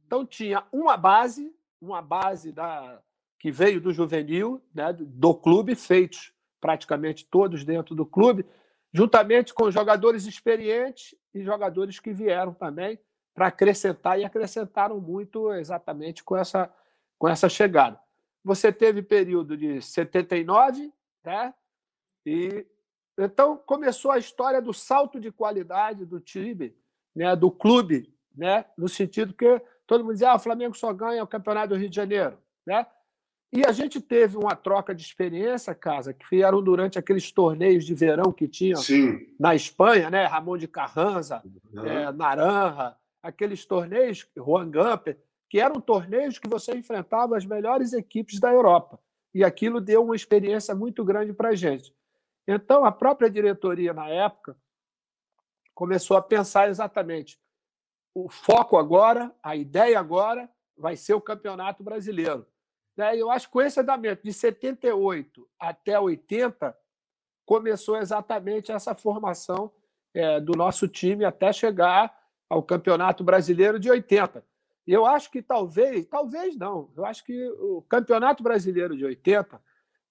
[0.07, 3.01] Então tinha uma base, uma base da,
[3.39, 8.45] que veio do juvenil, né, do clube, feitos praticamente todos dentro do clube,
[8.93, 12.99] juntamente com jogadores experientes e jogadores que vieram também
[13.33, 16.73] para acrescentar e acrescentaram muito exatamente com essa,
[17.17, 18.01] com essa chegada.
[18.43, 20.93] Você teve período de 79,
[21.25, 21.55] né?
[22.27, 22.67] E
[23.17, 26.75] então começou a história do salto de qualidade do time,
[27.15, 31.25] né, do clube, né, no sentido que todo mundo dizia, ah, o Flamengo só ganha
[31.25, 32.87] o Campeonato do Rio de Janeiro, né?
[33.51, 37.95] E a gente teve uma troca de experiência, casa, que vieram durante aqueles torneios de
[37.95, 39.27] verão que tinha Sim.
[39.41, 40.27] na Espanha, né?
[40.27, 41.87] Ramon de Carranza, Uhum.
[41.87, 48.39] é, Naranja, aqueles torneios, Juan Gamper, que eram torneios que você enfrentava as melhores equipes
[48.39, 49.01] da Europa.
[49.35, 51.95] E aquilo deu uma experiência muito grande para a gente.
[52.47, 54.55] Então, a própria diretoria, na época,
[55.75, 57.41] começou a pensar exatamente
[58.25, 62.47] o foco agora, a ideia agora vai ser o Campeonato Brasileiro.
[62.97, 63.17] Né?
[63.17, 66.77] Eu acho que com esse andamento de 78 até 80,
[67.47, 69.73] começou exatamente essa formação
[70.13, 72.17] é, do nosso time até chegar
[72.49, 74.45] ao Campeonato Brasileiro de 80.
[74.87, 79.63] E eu acho que talvez, talvez não, eu acho que o Campeonato Brasileiro de 80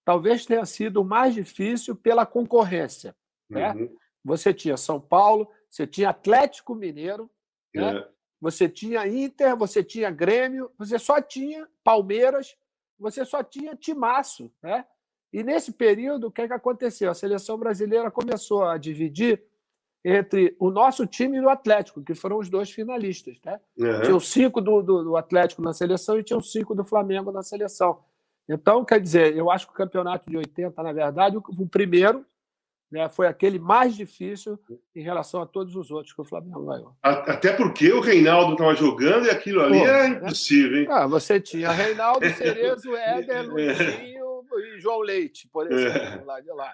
[0.06, 3.16] talvez tenha sido o mais difícil pela concorrência.
[3.50, 3.74] Né?
[3.74, 3.96] Uhum.
[4.24, 7.30] Você tinha São Paulo, você tinha Atlético Mineiro,
[7.78, 7.98] né?
[8.00, 8.08] É.
[8.40, 12.56] você tinha Inter, você tinha Grêmio, você só tinha Palmeiras,
[13.00, 14.52] você só tinha Timaço.
[14.62, 14.86] Né?
[15.32, 17.12] E nesse período, o que, é que aconteceu?
[17.12, 19.44] A seleção brasileira começou a dividir
[20.04, 23.38] entre o nosso time e o Atlético, que foram os dois finalistas.
[23.44, 23.60] Né?
[23.78, 24.02] Uhum.
[24.04, 28.00] Tinham cinco do, do, do Atlético na seleção e tinham cinco do Flamengo na seleção.
[28.48, 32.26] Então, quer dizer, eu acho que o campeonato de 80, na verdade, o, o primeiro
[32.92, 34.58] né, foi aquele mais difícil
[34.96, 36.96] em relação a todos os outros que o Flamengo ganhou.
[37.04, 40.16] Até porque o Reinaldo estava jogando e aquilo ali Pô, era né?
[40.18, 40.88] impossível, hein?
[40.90, 44.44] Ah, você tinha Reinaldo, Cerezo, Éder, Luizinho
[44.76, 46.72] e João Leite, por exemplo, lá de lá.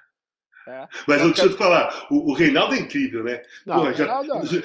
[0.65, 0.88] É.
[1.06, 3.41] Mas Não, eu deixa eu te falar, o, o Reinaldo é incrível, né?
[3.65, 4.21] Não, Pô, já-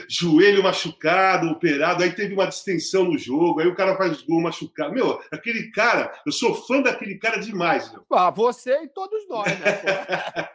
[0.09, 4.95] joelho machucado, operado, aí teve uma distensão no jogo, aí o cara faz gol machucado.
[4.95, 8.05] Meu, aquele cara, eu sou fã daquele cara demais, meu.
[8.13, 9.73] Ah, você e todos nós, né?
[9.73, 9.89] pô?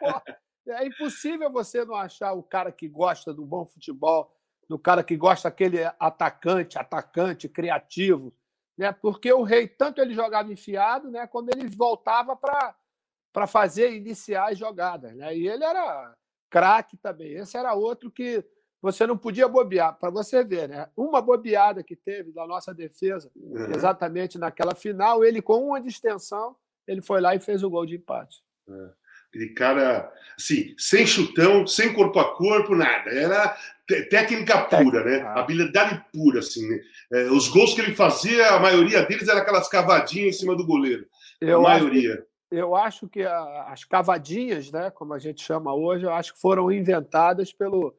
[0.12, 0.22] Pô,
[0.66, 4.34] é impossível você não achar o cara que gosta do bom futebol,
[4.68, 8.32] do cara que gosta daquele atacante, atacante, criativo,
[8.76, 8.92] né?
[8.92, 11.26] Porque o rei, tanto ele jogava enfiado, né?
[11.26, 12.74] Como ele voltava para
[13.32, 15.36] para fazer iniciar as jogadas, né?
[15.36, 16.14] E ele era
[16.48, 17.32] craque também.
[17.32, 18.44] Esse era outro que
[18.80, 20.88] você não podia bobear, para você ver, né?
[20.96, 23.72] Uma bobeada que teve da nossa defesa, Uhum.
[23.74, 26.54] exatamente naquela final, ele com uma distensão,
[26.86, 28.40] ele foi lá e fez o gol de empate.
[29.34, 33.10] Aquele cara, assim, sem chutão, sem corpo a corpo, nada.
[33.10, 33.56] Era
[34.08, 35.22] técnica pura, né?
[35.26, 35.40] Ah.
[35.40, 36.68] Habilidade pura, assim.
[36.68, 36.80] né?
[37.12, 40.64] É, os gols que ele fazia, a maioria deles era aquelas cavadinhas em cima do
[40.64, 41.04] goleiro.
[41.42, 42.26] a Eu que- maioria.
[42.48, 46.40] eu acho que a- as cavadinhas, né, como a gente chama hoje, eu acho que
[46.40, 47.92] foram inventadas pelo,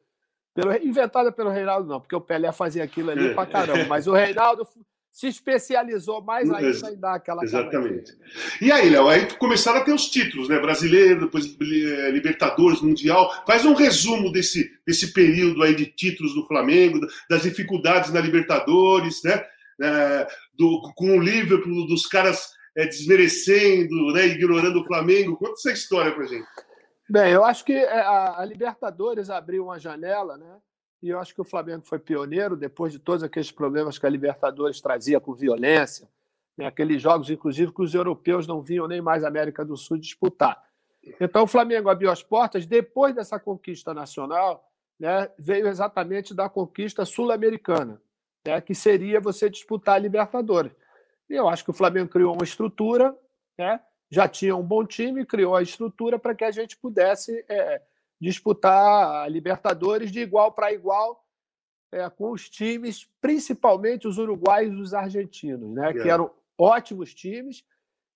[0.54, 4.12] pelo inventada pelo Reinaldo não, porque o Pelé fazia aquilo ali pra caramba, mas o
[4.14, 4.66] Reinaldo
[5.16, 8.14] se especializou mais Ex- ainda em dar aquela exatamente.
[8.60, 10.58] E aí, Léo, aí começaram a ter os títulos, né?
[10.58, 13.32] Brasileiro, depois eh, Libertadores, Mundial.
[13.46, 17.00] Faz um resumo desse, desse período aí de títulos do Flamengo,
[17.30, 19.42] das dificuldades na Libertadores, né?
[19.80, 24.26] Eh, do, com o Liverpool, dos caras eh, desmerecendo, né?
[24.26, 25.38] ignorando o Flamengo.
[25.38, 26.46] Conta essa história pra gente.
[27.08, 30.58] Bem, eu acho que é, a, a Libertadores abriu uma janela, né?
[31.02, 34.08] E eu acho que o Flamengo foi pioneiro depois de todos aqueles problemas que a
[34.08, 36.08] Libertadores trazia com violência,
[36.56, 36.66] né?
[36.66, 40.62] aqueles jogos, inclusive, que os europeus não vinham nem mais a América do Sul disputar.
[41.20, 45.30] Então, o Flamengo abriu as portas depois dessa conquista nacional, né?
[45.38, 48.00] Veio exatamente da conquista sul-americana,
[48.44, 48.60] né?
[48.60, 50.72] Que seria você disputar a Libertadores.
[51.30, 53.16] E eu acho que o Flamengo criou uma estrutura,
[53.56, 53.80] né?
[54.10, 57.82] já tinha um bom time, criou a estrutura para que a gente pudesse é,
[58.20, 61.22] disputar a Libertadores de igual para igual
[61.92, 65.92] é, com os times, principalmente os uruguaios e os argentinos, né?
[65.92, 66.08] que É.
[66.08, 67.64] eram ótimos times,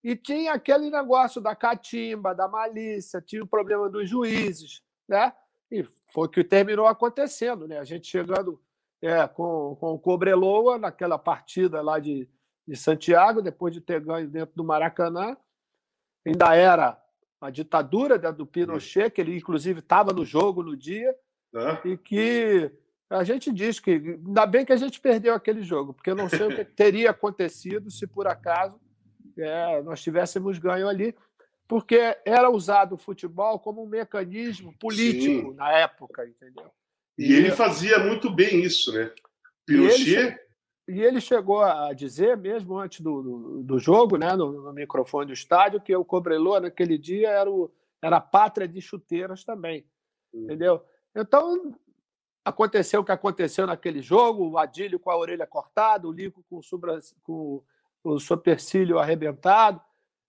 [0.03, 5.33] e tinha aquele negócio da catimba, da malícia, tinha o problema dos juízes, né?
[5.71, 5.83] e
[6.13, 7.79] foi o que terminou acontecendo, né?
[7.79, 8.61] a gente chegando
[9.03, 12.29] é, com, com o Cobreloa naquela partida lá de,
[12.67, 15.37] de Santiago, depois de ter ganho dentro do Maracanã,
[16.27, 17.01] ainda era
[17.41, 21.15] a ditadura do Pinochet, que ele inclusive estava no jogo no dia,
[21.53, 21.83] Tá?
[21.85, 22.71] e que
[23.09, 26.29] a gente diz que ainda bem que a gente perdeu aquele jogo, porque eu não
[26.29, 28.81] sei o que teria acontecido se por acaso
[29.37, 31.15] é, nós tivéssemos ganho ali,
[31.67, 35.55] porque era usado o futebol como um mecanismo político Sim.
[35.55, 36.71] na época, entendeu?
[37.19, 39.13] E ele fazia muito bem isso, né?
[39.69, 40.39] E Pinochet.
[40.91, 45.27] E ele chegou a dizer, mesmo antes do, do, do jogo, né, no, no microfone
[45.27, 47.71] do estádio, que o Cobreloa, naquele dia, era, o,
[48.03, 49.87] era a pátria de chuteiras também.
[50.35, 50.45] Hum.
[50.45, 50.85] Entendeu?
[51.15, 51.73] Então,
[52.45, 56.59] aconteceu o que aconteceu naquele jogo: o Adílio com a orelha cortada, o Lico com
[56.59, 57.63] o, sobra, com
[58.03, 59.81] o supercílio arrebentado.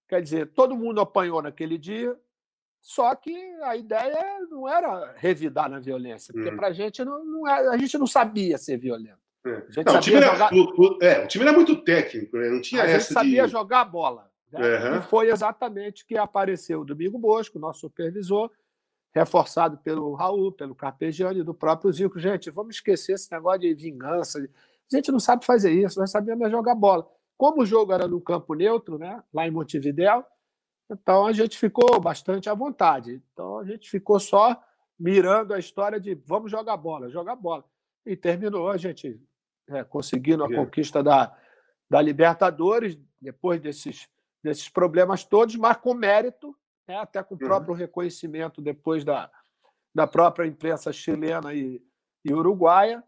[0.07, 2.15] Quer dizer, todo mundo apanhou naquele dia,
[2.81, 6.55] só que a ideia não era revidar na violência, porque Uhum.
[6.57, 9.20] para a gente não, não era, a gente não sabia ser violento.
[9.45, 9.49] É.
[9.49, 11.75] A gente Não, o, time sabia era, jogar- o, o- é, o time era muito
[11.83, 12.49] técnico, né?
[12.49, 13.51] Não tinha a gente essa sabia de.
[13.51, 14.29] jogar bola.
[14.51, 14.59] Né?
[14.59, 14.97] Uhum.
[14.97, 18.51] E foi exatamente que apareceu o Domingo Bosco, nosso supervisor,
[19.15, 22.19] reforçado pelo Raul, pelo Carpegiani e do próprio Zico.
[22.19, 24.39] Gente, vamos esquecer esse negócio de vingança.
[24.39, 27.07] A gente não sabe fazer isso, nós sabemos é jogar bola.
[27.37, 30.23] Como o jogo era no campo neutro, né, lá em Montevidéu,
[30.89, 33.21] então a gente ficou bastante à vontade.
[33.33, 34.61] Então a gente ficou só
[34.99, 37.63] mirando a história de vamos jogar bola, jogar bola.
[38.05, 39.19] E terminou a gente
[39.71, 41.35] é, conseguindo a conquista da,
[41.89, 44.07] da Libertadores, depois desses,
[44.43, 46.55] desses problemas todos, mas com mérito
[46.87, 47.47] né, até com o uhum.
[47.47, 49.31] próprio reconhecimento depois da,
[49.93, 51.81] da própria imprensa chilena e,
[52.23, 53.03] e uruguaia.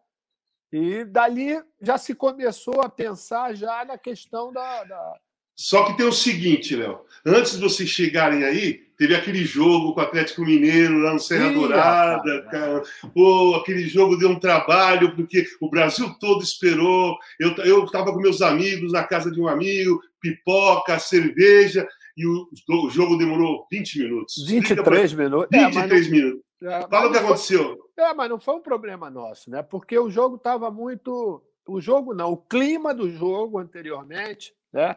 [0.72, 5.20] E dali já se começou a pensar já na questão da, da...
[5.56, 7.06] Só que tem o seguinte, Léo.
[7.26, 11.50] Antes de vocês chegarem aí, teve aquele jogo com o Atlético Mineiro lá no Serra
[11.50, 12.82] Sim, Dourada, cara.
[13.14, 17.18] Pô, aquele jogo deu um trabalho, porque o Brasil todo esperou.
[17.38, 21.86] Eu estava com meus amigos na casa de um amigo, pipoca, cerveja
[22.16, 24.48] e o, o jogo demorou 20 minutos.
[24.48, 25.24] 23 pra...
[25.24, 25.50] minutos.
[25.52, 26.44] 23 é, minutos.
[26.62, 27.78] É, Fala o que aconteceu.
[27.94, 28.06] Foi...
[28.06, 29.62] É, mas não foi um problema nosso, né?
[29.62, 31.44] Porque o jogo estava muito.
[31.68, 34.96] O jogo não, o clima do jogo anteriormente, né?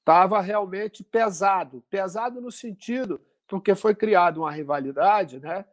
[0.00, 1.84] Estava realmente pesado.
[1.88, 5.64] Pesado no sentido, porque foi criada uma rivalidade, né?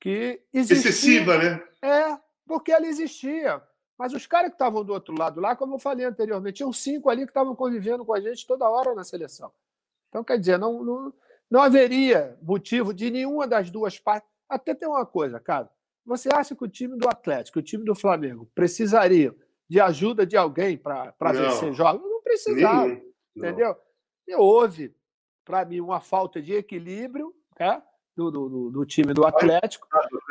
[0.00, 0.90] Que existia.
[0.90, 1.62] Excessiva, né?
[1.82, 3.62] É, porque ela existia.
[3.98, 7.08] Mas os caras que estavam do outro lado lá, como eu falei anteriormente, tinham cinco
[7.08, 9.52] ali que estavam convivendo com a gente toda hora na seleção.
[10.08, 11.14] Então, quer dizer, não, não,
[11.50, 14.28] não haveria motivo de nenhuma das duas partes.
[14.48, 15.70] Até tem uma coisa, cara.
[16.04, 19.34] Você acha que o time do Atlético, o time do Flamengo, precisaria
[19.68, 22.02] de ajuda de alguém para vencer jogos?
[22.02, 22.86] Não precisava.
[22.88, 23.11] Nenhum.
[23.36, 23.76] Entendeu?
[24.26, 24.94] E houve,
[25.44, 27.82] para mim, uma falta de equilíbrio né,
[28.16, 29.86] do, do, do time do Atlético,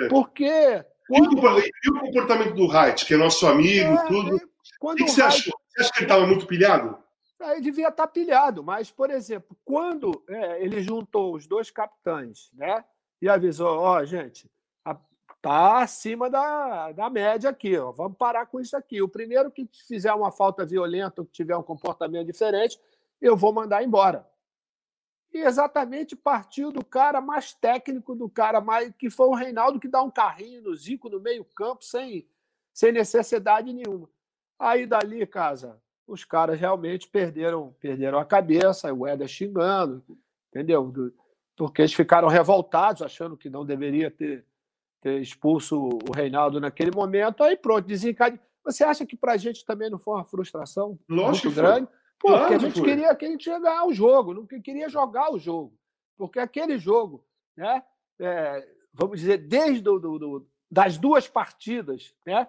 [0.09, 0.85] porque.
[1.07, 1.59] Quando...
[1.59, 4.39] E, o, comportamento do Reit, que é nosso amigo, é, tudo.
[4.81, 5.53] O que, você achou?
[5.69, 6.97] Você acha que ele estava muito pilhado?
[7.39, 12.85] Aí devia estar pilhado, mas, por exemplo, quando é, ele juntou os dois capitães né,
[13.21, 14.49] e avisou: ó, oh, gente,
[15.41, 19.01] está acima da, da média aqui, ó, vamos parar com isso aqui.
[19.01, 22.79] O primeiro que fizer uma falta violenta, que tiver um comportamento diferente,
[23.21, 24.27] eu vou mandar embora.
[25.33, 28.93] E exatamente partiu do cara mais técnico, do cara mais.
[28.97, 32.27] que foi o Reinaldo que dá um carrinho no Zico no meio-campo sem,
[32.73, 34.09] sem necessidade nenhuma.
[34.59, 40.03] Aí dali, casa, os caras realmente perderam, perderam a cabeça, o Éder xingando,
[40.49, 40.93] entendeu?
[41.55, 44.45] Porque eles ficaram revoltados, achando que não deveria ter,
[44.99, 47.41] ter expulso o Reinaldo naquele momento.
[47.43, 48.39] Aí pronto, desencadeou.
[48.63, 51.87] Você acha que para a gente também não foi uma frustração Lógico muito grande?
[52.21, 55.33] Porque claro a gente queria que a gente ia ganhar o jogo, não queria jogar
[55.33, 55.73] o jogo.
[56.15, 57.25] Porque aquele jogo,
[57.57, 57.83] né,
[58.19, 62.47] é, vamos dizer, desde do, do, do, das duas partidas, né,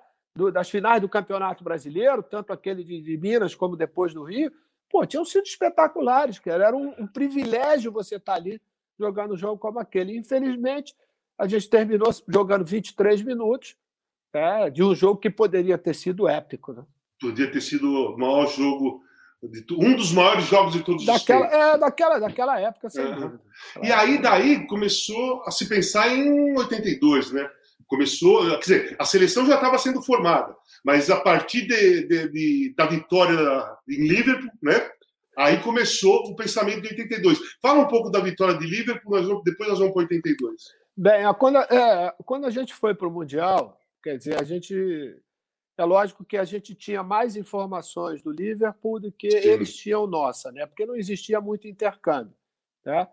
[0.52, 4.52] das finais do Campeonato Brasileiro, tanto aquele de, de, Minas como depois do Rio,
[4.90, 6.66] pô, tinham sido espetaculares, cara.
[6.66, 8.60] Era um, um privilégio você estar ali
[8.98, 10.16] jogando um jogo como aquele.
[10.16, 10.94] Infelizmente,
[11.38, 13.76] a gente terminou jogando 23 minutos
[14.32, 16.72] é, de um jogo que poderia ter sido épico.
[16.72, 16.84] Né?
[17.20, 19.02] Podia ter sido o maior jogo,
[19.72, 21.66] um dos maiores jogos de todos daquela, os tempos.
[21.66, 23.14] É, daquela, daquela época, sem uhum.
[23.14, 23.40] dúvida.
[23.82, 27.50] E aí, daí, começou a se pensar em 82, né?
[27.86, 32.74] Começou, quer dizer, a seleção já estava sendo formada, mas a partir de, de, de,
[32.76, 33.36] da vitória
[33.88, 34.90] em Liverpool, né?
[35.36, 37.38] Aí começou o pensamento de 82.
[37.60, 40.62] Fala um pouco da vitória de Liverpool, nós vamos, depois nós vamos para 82.
[40.96, 44.74] Bem, quando, é, quando a gente foi para o Mundial, quer dizer, a gente.
[45.76, 49.48] É lógico que a gente tinha mais informações do Liverpool do que Sim.
[49.48, 50.66] eles tinham nossa, né?
[50.66, 52.34] Porque não existia muito intercâmbio.
[52.84, 53.08] Né?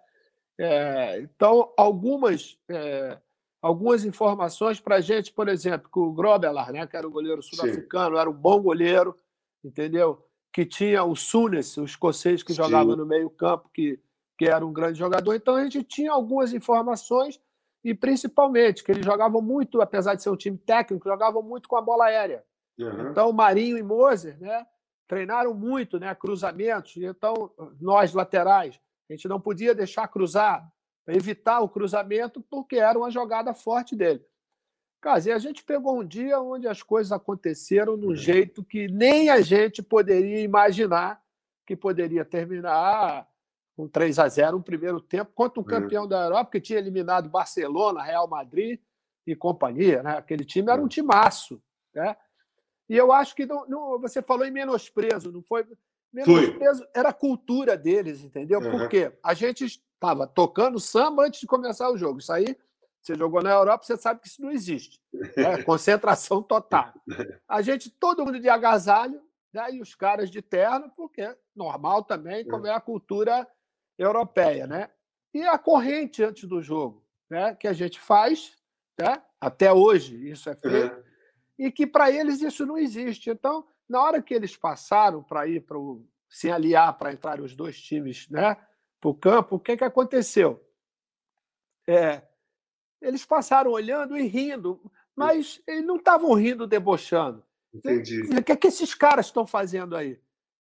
[0.58, 2.58] É, então, algumas.
[2.70, 3.18] É,
[3.62, 7.44] algumas informações para a gente, por exemplo, que o Grobelar, né, que era o goleiro
[7.44, 9.16] sul-africano, era um bom goleiro,
[9.64, 10.26] entendeu?
[10.52, 12.64] Que tinha o Sunes, o escocês que Sim.
[12.64, 14.00] jogava no meio-campo, que,
[14.38, 15.36] que era um grande jogador.
[15.36, 17.40] Então a gente tinha algumas informações
[17.84, 21.76] e principalmente que eles jogavam muito, apesar de ser um time técnico, jogavam muito com
[21.76, 22.44] a bola aérea.
[22.80, 23.12] Uhum.
[23.12, 24.66] Então Marinho e Moser, né,
[25.08, 26.96] treinaram muito, né, cruzamentos.
[26.98, 30.68] Então nós laterais, a gente não podia deixar cruzar
[31.12, 34.24] evitar o cruzamento, porque era uma jogada forte dele.
[35.02, 38.16] Cara, e a gente pegou um dia onde as coisas aconteceram de um uhum.
[38.16, 41.22] jeito que nem a gente poderia imaginar
[41.66, 43.28] que poderia terminar
[43.78, 45.70] com 3 a 0 no primeiro tempo contra um uhum.
[45.70, 48.80] campeão da Europa que tinha eliminado Barcelona, Real Madrid
[49.26, 50.04] e companhia.
[50.04, 50.18] Né?
[50.18, 50.90] Aquele time era um uhum.
[50.90, 51.62] timaço.
[51.94, 52.16] Né?
[52.90, 55.66] E eu acho que não, não, você falou em menosprezo, não foi?
[56.12, 56.92] Menosprezo foi.
[56.96, 58.60] era a cultura deles, entendeu?
[58.60, 58.72] Uhum.
[58.72, 59.14] Por quê?
[59.24, 62.20] A gente Estava tocando samba antes de começar o jogo.
[62.20, 62.58] Isso aí,
[63.02, 65.02] você jogou na Europa, você sabe que isso não existe.
[65.36, 65.62] Né?
[65.64, 66.94] Concentração total.
[67.46, 69.22] A gente, todo mundo de agasalho,
[69.54, 69.74] né?
[69.74, 73.46] e os caras de terno, porque é normal também, como é a cultura
[73.98, 74.66] europeia.
[74.66, 74.90] Né?
[75.34, 77.54] E a corrente antes do jogo, né?
[77.56, 78.56] que a gente faz,
[78.98, 79.22] né?
[79.42, 81.04] até hoje isso é feito, uhum.
[81.60, 83.30] E que para eles isso não existe.
[83.30, 85.78] Então, na hora que eles passaram para ir para
[86.30, 88.56] se aliar para entrar os dois times né,
[89.02, 90.66] para o campo, o que, que aconteceu?
[91.86, 92.22] É,
[93.02, 94.80] eles passaram olhando e rindo,
[95.14, 97.44] mas eles não estavam rindo debochando.
[97.74, 98.22] Entendi.
[98.22, 100.18] O que, é que esses caras estão fazendo aí?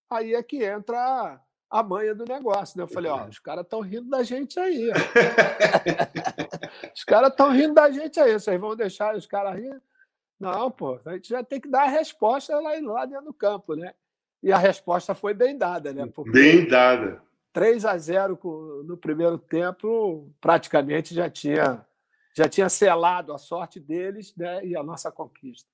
[0.09, 2.77] Aí é que entra a manha do negócio.
[2.77, 2.83] Né?
[2.83, 4.91] Eu falei, ó, os caras estão rindo da gente aí.
[6.93, 8.33] os caras estão rindo da gente aí.
[8.33, 9.81] Vocês vão deixar os caras rir?
[10.39, 13.75] Não, pô, a gente já tem que dar a resposta lá, lá dentro do campo,
[13.75, 13.93] né?
[14.41, 16.05] E a resposta foi bem dada, né?
[16.07, 17.21] Porque bem dada.
[17.51, 18.39] 3 a 0
[18.85, 21.85] no primeiro tempo, praticamente já tinha
[22.37, 25.67] já tinha selado a sorte deles né, e a nossa conquista.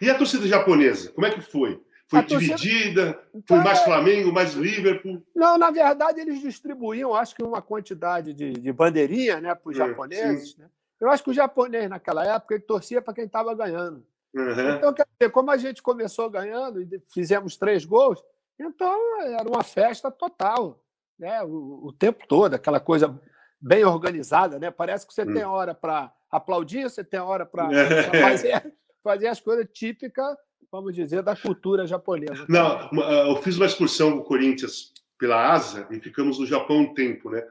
[0.00, 1.82] E a torcida japonesa, como é que foi?
[2.08, 3.14] Foi a dividida?
[3.14, 3.28] Torcida...
[3.32, 5.22] Foi então, mais é Flamengo, mais Liverpool?
[5.34, 9.76] Não, na verdade, eles distribuíam, acho que uma quantidade de, de bandeirinha né, para os
[9.76, 10.56] é, japoneses.
[10.58, 10.68] Né?
[11.00, 14.04] Eu acho que o japonês, naquela época, ele torcia para quem estava ganhando.
[14.34, 14.76] Uhum.
[14.76, 18.22] Então, quer dizer, como a gente começou ganhando e fizemos três gols,
[18.58, 20.82] então era uma festa total,
[21.18, 21.42] né?
[21.42, 23.18] o, o tempo todo, aquela coisa
[23.60, 24.70] bem organizada, né?
[24.70, 25.32] Parece que você hum.
[25.32, 27.68] tem hora para aplaudir, você tem hora para
[28.20, 30.36] fazer, fazer as coisas típicas,
[30.70, 32.46] vamos dizer, da cultura japonesa.
[32.48, 36.78] Não, ah, eu fiz uma excursão com o Corinthians pela Ásia e ficamos no Japão
[36.78, 37.46] um tempo, né?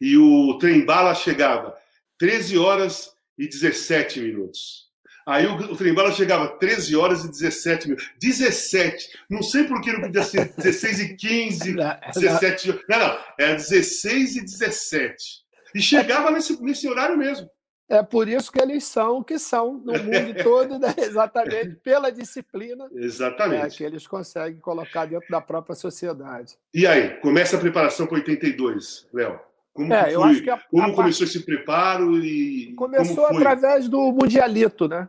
[0.00, 1.74] E o trem bala chegava
[2.18, 4.84] 13 horas e 17 minutos.
[5.26, 8.10] Aí o, o trem bala chegava 13 horas e 17 minutos.
[8.20, 9.18] 17.
[9.30, 12.68] Não sei por que não podia ser 16 e 15, não, 17.
[12.88, 13.18] Não, não.
[13.38, 15.44] Era 16 e 17.
[15.74, 17.48] E chegava nesse, nesse horário mesmo.
[17.88, 20.94] É por isso que eles são o que são no mundo todo, né?
[20.98, 23.74] exatamente pela disciplina exatamente.
[23.74, 26.54] É, que eles conseguem colocar dentro da própria sociedade.
[26.72, 29.38] E aí, começa a preparação para 82, Léo?
[29.74, 31.24] Como, é, foi, a, como a começou parte...
[31.24, 35.08] esse preparo e começou através do mundialito, né?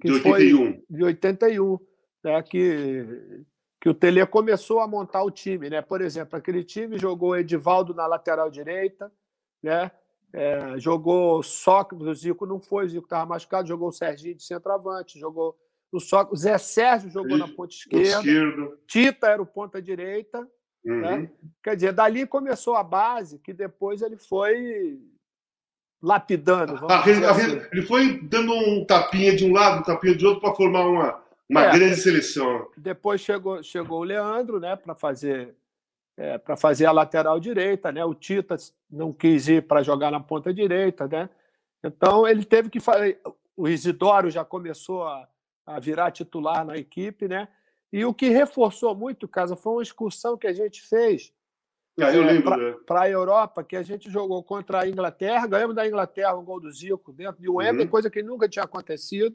[0.00, 0.82] Que de 81.
[0.88, 1.78] de 81,
[2.24, 2.42] né?
[2.42, 3.44] Que
[3.86, 5.80] que o Tele começou a montar o time, né?
[5.80, 9.12] Por exemplo, aquele time jogou Edivaldo na lateral direita,
[9.62, 9.92] né?
[10.32, 14.42] É, jogou Sócrates, o Zico não foi, o Zico estava machucado, jogou o Serginho de
[14.42, 15.56] centroavante, jogou
[15.92, 18.78] o Sócrates, Zé Sérgio jogou na ponta esquerda, esquerdo.
[18.88, 20.46] Tita era o ponta direita.
[20.86, 21.00] Uhum.
[21.00, 21.30] Né?
[21.62, 25.00] Quer dizer, dali começou a base, que depois ele foi
[26.00, 26.86] lapidando.
[26.88, 27.60] Ah, ele, assim.
[27.72, 31.20] ele, foi dando um tapinha de um lado, um tapinha de outro para formar uma,
[31.50, 32.68] uma é, grande seleção.
[32.76, 35.54] Depois chegou, chegou o Leandro né, para fazer
[36.16, 38.02] é, para fazer a lateral direita, né?
[38.04, 38.56] O Tita
[38.90, 41.28] não quis ir para jogar na ponta direita, né?
[41.84, 43.20] Então ele teve que fazer.
[43.54, 45.28] O Isidoro já começou a,
[45.66, 47.48] a virar titular na equipe, né?
[47.96, 51.32] E o que reforçou muito, Casa, foi uma excursão que a gente fez
[51.98, 56.36] ah, é, para a Europa, que a gente jogou contra a Inglaterra, ganhamos da Inglaterra
[56.36, 57.90] um gol do Zico dentro de Wembley, uhum.
[57.90, 59.34] coisa que nunca tinha acontecido,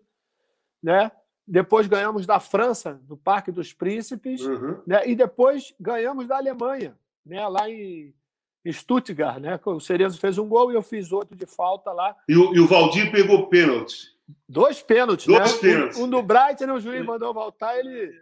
[0.82, 1.12] né?
[1.48, 4.80] Depois ganhamos da França, do Parque dos Príncipes, uhum.
[4.86, 5.10] né?
[5.10, 6.96] e depois ganhamos da Alemanha,
[7.26, 7.48] né?
[7.48, 8.14] lá em,
[8.72, 9.40] Stuttgart.
[9.40, 9.60] Né?
[9.66, 12.16] O Cerezo fez um gol e eu fiz outro de falta lá.
[12.30, 14.16] E o, e o Valdir pegou pênalti.
[14.48, 15.60] Dois pênaltis, Dois né?
[15.60, 15.98] pênaltis.
[15.98, 18.14] Um, um do Brighton, o juiz mandou voltar, ele,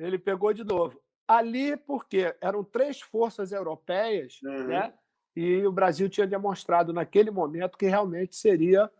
[0.00, 1.00] ele pegou de novo.
[1.28, 4.66] Ali, porque eram três forças europeias, uhum.
[4.66, 4.92] né?
[5.36, 8.90] e o Brasil tinha demonstrado naquele momento que realmente seria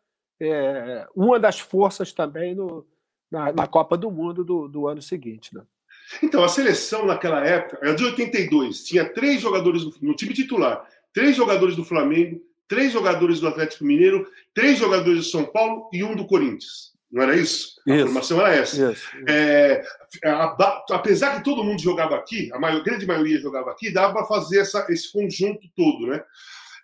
[0.40, 2.86] é, uma das forças também no,
[3.30, 5.54] na, na Copa do Mundo do, do ano seguinte.
[5.54, 5.62] Né?
[6.22, 11.36] Então, a seleção naquela época, era de 82, tinha três jogadores no time titular, três
[11.36, 16.14] jogadores do Flamengo, três jogadores do Atlético Mineiro, três jogadores do São Paulo e um
[16.14, 16.92] do Corinthians.
[17.10, 17.80] Não era isso?
[17.88, 18.04] A isso.
[18.06, 18.92] formação era essa.
[18.92, 19.08] Isso.
[19.28, 19.82] É,
[20.24, 20.56] a,
[20.92, 24.60] apesar que todo mundo jogava aqui, a maior, grande maioria jogava aqui, dava para fazer
[24.60, 26.22] essa, esse conjunto todo, né?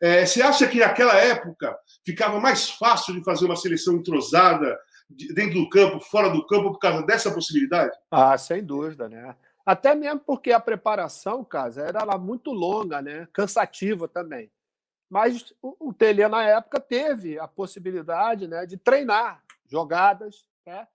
[0.03, 5.61] É, você acha que naquela época ficava mais fácil de fazer uma seleção entrosada, dentro
[5.61, 7.97] do campo, fora do campo, por causa dessa possibilidade?
[8.11, 9.35] Ah, sem dúvida, né?
[9.65, 13.27] Até mesmo porque a preparação, casa, era lá muito longa, né?
[13.33, 14.51] Cansativa também.
[15.09, 20.87] Mas o, o Tele, na época, teve a possibilidade né, de treinar jogadas, né?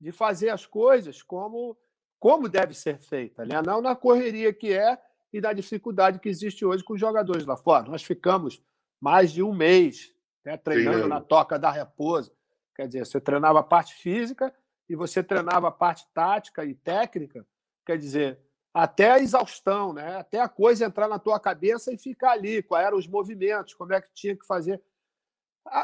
[0.00, 1.76] de fazer as coisas como,
[2.18, 3.60] como deve ser feita, né?
[3.62, 4.98] não na correria que é
[5.32, 7.88] e da dificuldade que existe hoje com os jogadores lá fora.
[7.88, 8.62] Nós ficamos
[9.00, 10.14] mais de um mês
[10.44, 12.32] né, treinando Sim, na toca da Raposa.
[12.74, 14.54] Quer dizer, você treinava a parte física
[14.88, 17.46] e você treinava a parte tática e técnica,
[17.84, 18.38] quer dizer,
[18.72, 20.16] até a exaustão, né?
[20.16, 23.92] até a coisa entrar na tua cabeça e ficar ali, quais eram os movimentos, como
[23.92, 24.80] é que tinha que fazer.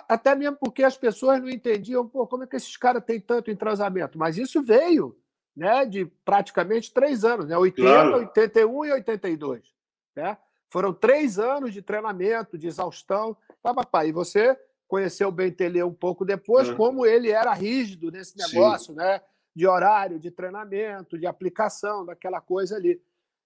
[0.08, 3.50] Até mesmo porque as pessoas não entendiam, pô, como é que esses caras têm tanto
[3.50, 4.18] entrosamento.
[4.18, 5.16] Mas isso veio
[5.56, 8.16] né, de praticamente três anos, né, 80, claro.
[8.16, 9.62] 81 e 82.
[10.16, 10.36] Né?
[10.68, 13.36] Foram três anos de treinamento, de exaustão.
[13.62, 14.08] Tá, papai?
[14.08, 14.58] E você
[14.88, 16.76] conheceu o Bentelê um pouco depois, uhum.
[16.76, 18.98] como ele era rígido nesse negócio, Sim.
[18.98, 19.20] né?
[19.54, 23.00] De horário, de treinamento, de aplicação, daquela coisa ali.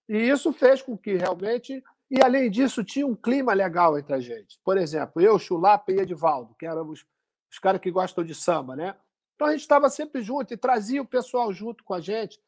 [0.08, 1.84] E isso fez com que realmente.
[2.10, 4.58] E além disso, tinha um clima legal entre a gente.
[4.64, 7.04] Por exemplo, eu, Chulapa e Edivaldo, que éramos
[7.50, 8.94] os caras que gostam de samba, né?
[9.34, 12.40] Então a gente estava sempre junto e trazia o pessoal junto com a gente,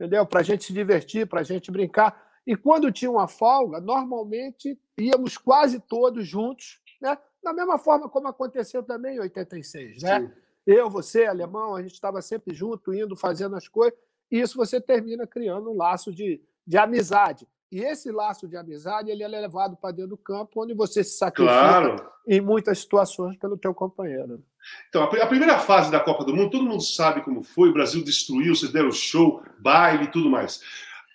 [0.00, 0.24] entendeu?
[0.24, 2.28] Para a gente se divertir, para a gente brincar.
[2.46, 7.18] E quando tinha uma folga, normalmente íamos quase todos juntos, né?
[7.42, 10.20] Da mesma forma como aconteceu também em 86, né?
[10.20, 10.32] Sim.
[10.66, 13.98] Eu, você, alemão, a gente estava sempre junto, indo, fazendo as coisas.
[14.30, 17.46] E isso você termina criando um laço de, de amizade.
[17.70, 21.18] E esse laço de amizade ele é levado para dentro do campo, onde você se
[21.18, 22.10] sacrifica claro.
[22.26, 24.42] em muitas situações pelo teu companheiro.
[24.88, 28.02] Então, a primeira fase da Copa do Mundo, todo mundo sabe como foi, o Brasil
[28.02, 30.60] destruiu, vocês deram show, baile e tudo mais.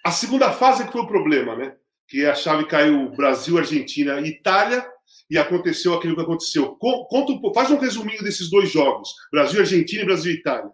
[0.03, 1.75] A segunda fase é que foi o problema, né?
[2.07, 4.85] Que a chave caiu Brasil, Argentina e Itália,
[5.29, 6.75] e aconteceu aquilo que aconteceu.
[6.75, 10.69] Conta, faz um resuminho desses dois jogos, Brasil, Argentina e Brasil e Itália.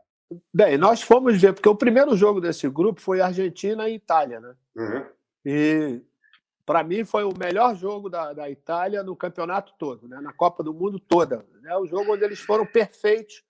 [0.54, 4.54] Bem, nós fomos ver, porque o primeiro jogo desse grupo foi Argentina e Itália, né?
[4.76, 5.06] Uhum.
[5.46, 6.02] E
[6.66, 10.20] para mim foi o melhor jogo da, da Itália no campeonato todo, né?
[10.22, 11.46] na Copa do Mundo toda.
[11.62, 11.76] Né?
[11.76, 13.44] O jogo onde eles foram perfeitos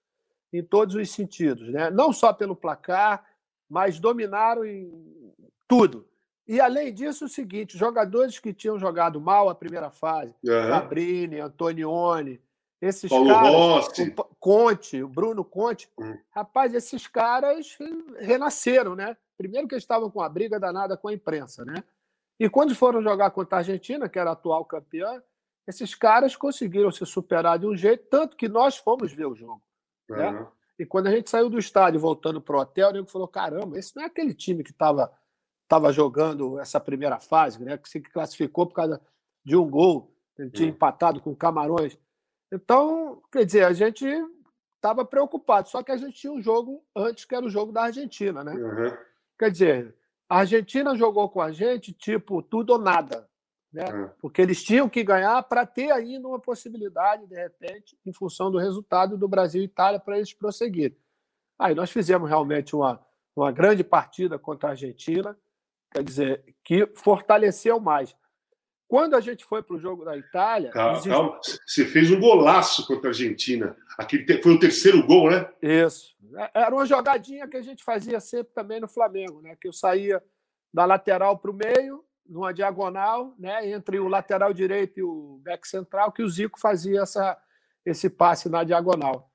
[0.54, 1.90] em todos os sentidos, né?
[1.90, 3.26] não só pelo placar,
[3.70, 4.90] mas dominaram em
[5.68, 6.08] tudo.
[6.48, 10.70] E além disso, o seguinte: jogadores que tinham jogado mal a primeira fase, uhum.
[10.70, 12.42] Cabrini, Antonioni,
[12.82, 14.16] esses Paulo caras, Rossi.
[14.18, 16.18] o Conte, o Bruno Conte, uhum.
[16.32, 17.78] rapaz, esses caras
[18.18, 19.16] renasceram, né?
[19.40, 21.82] Primeiro que eles estavam com a briga danada com a imprensa, né?
[22.38, 25.24] E quando foram jogar contra a Argentina, que era a atual campeã,
[25.66, 29.64] esses caras conseguiram se superar de um jeito, tanto que nós fomos ver o jogo.
[30.10, 30.18] Uhum.
[30.18, 30.48] Né?
[30.78, 33.80] E quando a gente saiu do estádio voltando para o hotel, o nego falou: caramba,
[33.80, 35.10] esse não é aquele time que estava
[35.70, 37.78] tava jogando essa primeira fase, né?
[37.78, 39.00] que se classificou por causa
[39.46, 40.76] de um gol, ele tinha uhum.
[40.76, 41.98] empatado com Camarões.
[42.52, 44.06] Então, quer dizer, a gente
[44.76, 47.84] estava preocupado, só que a gente tinha um jogo antes, que era o jogo da
[47.84, 48.54] Argentina, né?
[48.54, 49.09] Uhum.
[49.40, 49.96] Quer dizer,
[50.28, 53.28] a Argentina jogou com a gente tipo tudo ou nada,
[53.72, 53.86] né?
[53.86, 54.08] É.
[54.20, 58.58] Porque eles tinham que ganhar para ter ainda uma possibilidade, de repente, em função do
[58.58, 60.98] resultado do Brasil e Itália, para eles prosseguirem.
[61.58, 63.04] Aí nós fizemos realmente uma,
[63.36, 65.38] uma grande partida contra a Argentina,
[65.92, 68.16] quer dizer, que fortaleceu mais.
[68.90, 70.72] Quando a gente foi para o jogo da Itália.
[70.72, 71.10] Calma, existe...
[71.10, 73.78] calma, Você fez um golaço contra a Argentina.
[73.96, 75.48] Aquele foi o terceiro gol, né?
[75.62, 76.18] Isso.
[76.36, 79.56] É, era uma jogadinha que a gente fazia sempre também no Flamengo, né?
[79.62, 80.24] Que eu saía
[80.74, 83.70] da lateral para o meio, numa diagonal, né?
[83.70, 87.38] Entre o lateral direito e o back central, que o Zico fazia essa,
[87.86, 89.32] esse passe na diagonal.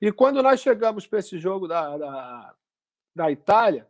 [0.00, 2.54] E quando nós chegamos para esse jogo da, da,
[3.12, 3.88] da Itália,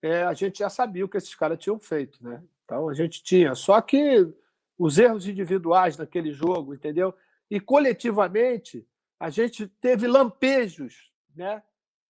[0.00, 2.40] é, a gente já sabia o que esses caras tinham feito, né?
[2.70, 3.52] Então a gente tinha.
[3.56, 4.32] Só que
[4.78, 7.12] os erros individuais naquele jogo, entendeu?
[7.50, 8.86] E coletivamente
[9.18, 11.60] a gente teve lampejos, né?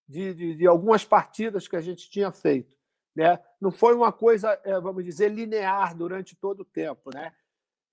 [0.07, 2.77] De, de, de algumas partidas que a gente tinha feito,
[3.17, 3.41] né?
[3.59, 7.33] Não foi uma coisa, é, vamos dizer, linear durante todo o tempo, né?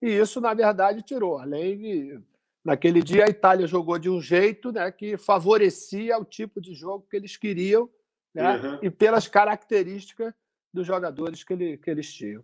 [0.01, 1.38] E isso, na verdade, tirou.
[1.38, 2.22] Além de,
[2.65, 7.07] naquele dia, a Itália jogou de um jeito né, que favorecia o tipo de jogo
[7.09, 7.89] que eles queriam
[8.34, 8.80] né, uhum.
[8.82, 10.34] e pelas características
[10.74, 12.43] dos jogadores que, ele, que eles tinham.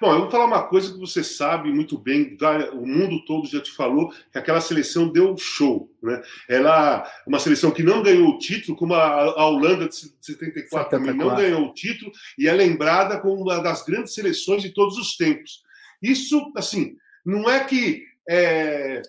[0.00, 2.36] Bom, eu vou falar uma coisa que você sabe muito bem,
[2.72, 5.90] o mundo todo já te falou, que aquela seleção deu show.
[6.02, 6.22] Né?
[6.48, 10.90] Ela, uma seleção que não ganhou o título, como a, a Holanda de 74, 74
[10.90, 14.96] também não ganhou o título, e é lembrada como uma das grandes seleções de todos
[14.96, 15.62] os tempos.
[16.02, 18.04] Isso, assim, não é que.
[18.28, 19.02] É...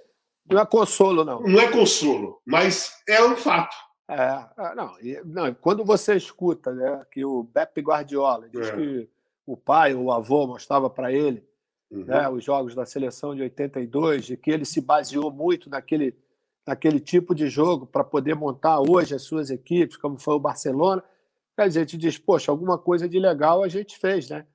[0.49, 1.41] Não é consolo, não.
[1.41, 3.75] Não é consolo, mas é um fato.
[4.09, 4.93] É, é não,
[5.23, 8.75] não, quando você escuta né, que o Beppe Guardiola diz é.
[8.75, 9.09] que
[9.45, 11.45] o pai ou o avô mostrava para ele
[11.91, 12.05] uhum.
[12.05, 16.15] né, os jogos da seleção de 82, e que ele se baseou muito naquele,
[16.65, 21.03] naquele tipo de jogo para poder montar hoje as suas equipes, como foi o Barcelona.
[21.55, 24.47] Quer dizer, te diz, poxa, alguma coisa de legal a gente fez, né?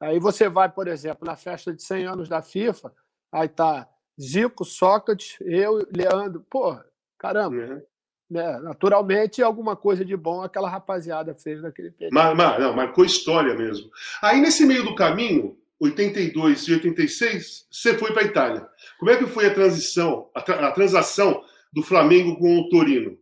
[0.00, 2.92] Aí você vai, por exemplo, na festa de 100 anos da FIFA,
[3.30, 3.88] aí tá
[4.20, 6.44] Zico, Sócrates, eu, Leandro.
[6.48, 6.84] Porra,
[7.18, 7.56] caramba.
[7.56, 7.82] Uhum
[8.30, 12.14] né, naturalmente alguma coisa de bom aquela rapaziada fez naquele período.
[12.14, 13.90] Mas, mas, não, marcou história mesmo.
[14.20, 18.68] Aí nesse meio do caminho, 82 e 86, você foi para a Itália.
[18.98, 23.16] Como é que foi a transição, a, tra a transação do Flamengo com o Torino?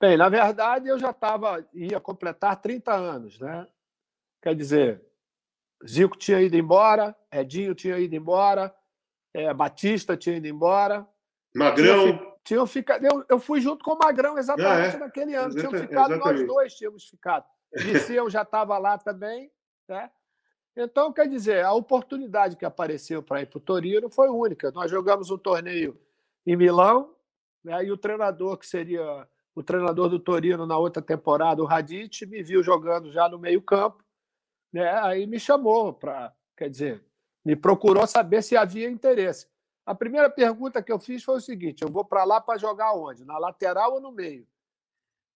[0.00, 3.66] Bem, na verdade eu já estava ia completar 30 anos, né?
[4.42, 5.02] Quer dizer,
[5.86, 8.74] Zico tinha ido embora, Edinho tinha ido embora,
[9.32, 11.06] é, Batista tinha ido embora,
[11.54, 13.04] Magrão tinham ficado.
[13.04, 15.00] Eu, eu fui junto com o Magrão exatamente ah, é.
[15.00, 15.54] naquele ano.
[15.54, 16.40] Tinham ficado, exatamente.
[16.40, 17.46] nós dois tínhamos ficado.
[17.74, 19.50] Liceu já estava lá também.
[19.88, 20.10] Né?
[20.76, 24.70] Então, quer dizer, a oportunidade que apareceu para ir para o Torino foi única.
[24.72, 25.98] Nós jogamos um torneio
[26.46, 27.14] em Milão,
[27.64, 27.82] né?
[27.84, 32.42] e o treinador, que seria o treinador do Torino na outra temporada, o Radit, me
[32.42, 34.04] viu jogando já no meio-campo,
[34.72, 34.90] né?
[35.00, 37.04] aí me chamou para, quer dizer,
[37.44, 39.46] me procurou saber se havia interesse.
[39.86, 42.94] A primeira pergunta que eu fiz foi o seguinte: eu vou para lá para jogar
[42.94, 43.24] onde?
[43.24, 44.46] Na lateral ou no meio?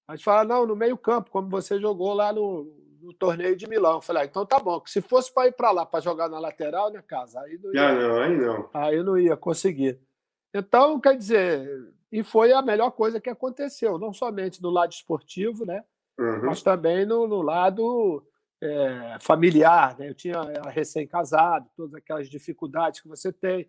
[0.06, 2.64] A gente fala, não, no meio-campo, como você jogou lá no,
[3.02, 3.96] no, torneio de Milão.
[3.96, 6.30] Eu falei, ah, então tá bom, que se fosse para ir para lá para jogar
[6.30, 7.38] na lateral, né, casa?
[7.42, 8.70] Aí não ia, ah, não, aí não.
[8.72, 10.00] Aí não ia conseguir.
[10.54, 15.66] Então, quer dizer, e foi a melhor coisa que aconteceu, não somente do lado esportivo,
[15.66, 15.84] né?
[16.18, 16.46] Uhum.
[16.46, 18.26] Mas também no, no lado
[18.62, 19.96] é, familiar.
[19.98, 20.08] Né?
[20.08, 20.40] Eu tinha
[20.70, 23.68] recém-casado, todas aquelas dificuldades que você tem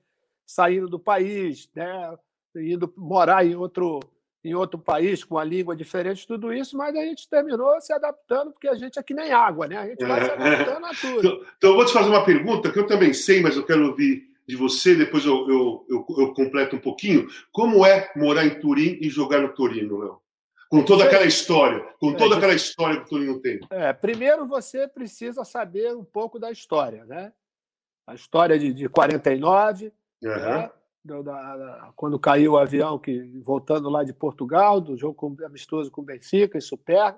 [0.50, 2.18] saindo do país, né?
[2.56, 4.00] indo morar em outro,
[4.44, 8.52] em outro país com uma língua diferente, tudo isso, mas a gente terminou se adaptando,
[8.52, 9.78] porque a gente é que nem água, né?
[9.78, 11.20] A gente vai se adaptando a tudo.
[11.20, 13.90] Então, então eu vou te fazer uma pergunta que eu também sei, mas eu quero
[13.90, 17.28] ouvir de você, depois eu, eu, eu, eu completo um pouquinho.
[17.52, 20.20] Como é morar em Turim e jogar no Torino, Léo?
[20.68, 23.60] Com toda aquela história, com toda aquela história que o Torino tem.
[23.70, 27.32] É, primeiro você precisa saber um pouco da história, né?
[28.08, 29.94] A história de, de 49,
[30.24, 30.30] uhum.
[30.30, 30.72] né?
[31.04, 35.90] Da, da, quando caiu o avião, que voltando lá de Portugal, do jogo com, amistoso
[35.90, 37.16] com o Benfica e Super.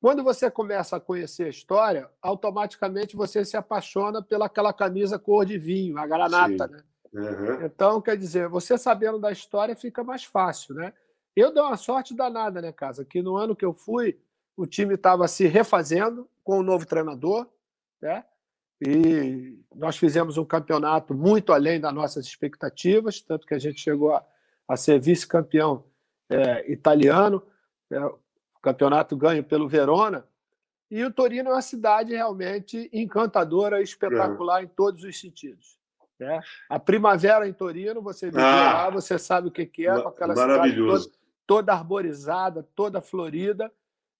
[0.00, 5.58] Quando você começa a conhecer a história, automaticamente você se apaixona pelaquela camisa cor de
[5.58, 6.72] vinho, a granata, Sim.
[6.72, 6.82] né?
[7.12, 7.64] Uhum.
[7.64, 10.92] Então, quer dizer, você sabendo da história fica mais fácil, né?
[11.34, 13.04] Eu dei uma sorte danada, né, Casa?
[13.04, 14.18] Que no ano que eu fui,
[14.56, 17.46] o time estava se refazendo com o um novo treinador,
[18.00, 18.24] né?
[18.80, 24.14] E nós fizemos um campeonato muito além das nossas expectativas, tanto que a gente chegou
[24.14, 24.24] a,
[24.68, 25.84] a ser vice-campeão
[26.30, 27.42] é, italiano,
[27.90, 28.18] é, o
[28.62, 30.26] campeonato ganho pelo Verona.
[30.90, 35.78] E o Torino é uma cidade realmente encantadora, espetacular em todos os sentidos.
[36.18, 36.40] Né?
[36.68, 40.08] A primavera em Torino, você vive ah, lá, você sabe o que, que é, com
[40.08, 41.04] aquela cidade toda,
[41.46, 43.70] toda arborizada, toda florida.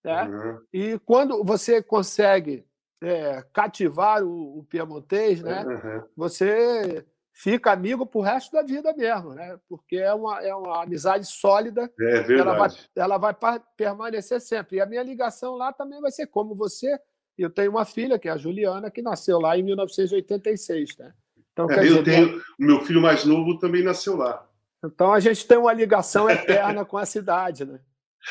[0.04, 0.24] Né?
[0.24, 0.60] Uhum.
[0.72, 2.67] E quando você consegue
[3.02, 5.64] é, cativar o, o piemontês, né?
[5.64, 6.02] Uhum.
[6.16, 9.56] você fica amigo pro resto da vida mesmo, né?
[9.68, 11.90] porque é uma, é uma amizade sólida.
[12.00, 12.40] É verdade.
[12.40, 14.78] Ela vai, ela vai permanecer sempre.
[14.78, 16.98] E a minha ligação lá também vai ser como você.
[17.36, 20.96] Eu tenho uma filha, que é a Juliana, que nasceu lá em 1986.
[20.98, 21.14] Né?
[21.52, 22.38] Então, é, eu dizer, tenho.
[22.58, 24.44] O meu filho mais novo também nasceu lá.
[24.84, 27.80] Então a gente tem uma ligação eterna com a cidade, né?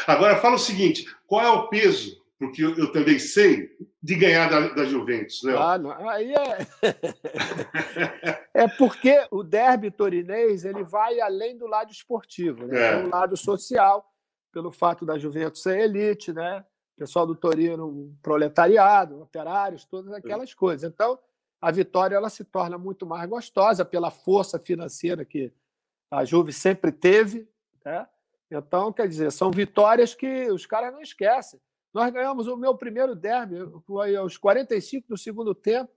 [0.06, 2.18] Agora fala o seguinte: qual é o peso?
[2.40, 5.56] Porque eu, eu também sei de ganhar da, da Juventus, né?
[5.58, 6.68] Ah, não, aí é.
[8.54, 12.80] é porque o derby torinês ele vai além do lado esportivo, né?
[12.80, 13.04] É.
[13.04, 14.14] o lado social,
[14.52, 16.64] pelo fato da Juventus ser elite, né?
[16.96, 20.92] O pessoal do Torino, um proletariado, operários, todas aquelas coisas.
[20.92, 21.18] Então,
[21.60, 25.52] a vitória ela se torna muito mais gostosa pela força financeira que
[26.10, 27.48] a Juve sempre teve.
[27.84, 28.08] Né?
[28.50, 31.60] Então, quer dizer, são vitórias que os caras não esquecem.
[31.94, 35.92] Nós ganhamos o meu primeiro derby, foi aos 45 do segundo tempo,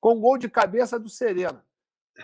[0.00, 1.64] com um gol de cabeça do Serena.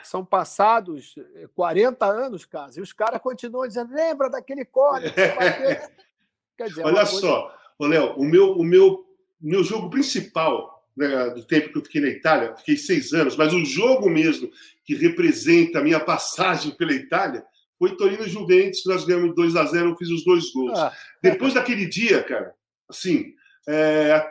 [0.02, 1.14] São passados
[1.54, 5.12] 40 anos, cara, e os caras continuam dizendo: lembra daquele corte?
[6.56, 7.20] Quer dizer, Olha coisa...
[7.20, 9.04] só, Léo, o meu, o meu,
[9.40, 13.52] meu jogo principal né, do tempo que eu fiquei na Itália, fiquei seis anos, mas
[13.52, 14.50] o jogo mesmo
[14.84, 17.44] que representa a minha passagem pela Itália
[17.78, 20.78] foi Torino Juventus, nós ganhamos 2 a 0 eu fiz os dois gols.
[20.78, 20.92] Ah.
[21.20, 22.54] Depois daquele dia, cara,
[22.88, 23.32] assim,
[23.68, 24.24] é,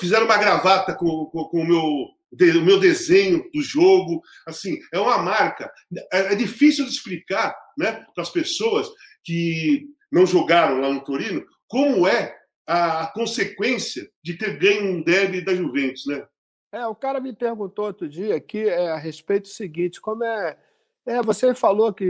[0.00, 4.98] fizeram uma gravata com, com, com o meu o meu desenho do jogo, assim, é
[4.98, 5.72] uma marca.
[6.12, 8.88] É, é difícil de explicar, né, para as pessoas
[9.24, 15.40] que não jogaram lá no Torino, como é a consequência de ter ganho um derby
[15.40, 16.26] da Juventus, né?
[16.72, 20.58] É, o cara me perguntou outro dia aqui é, a respeito do seguinte, como é,
[21.06, 22.08] é, você falou que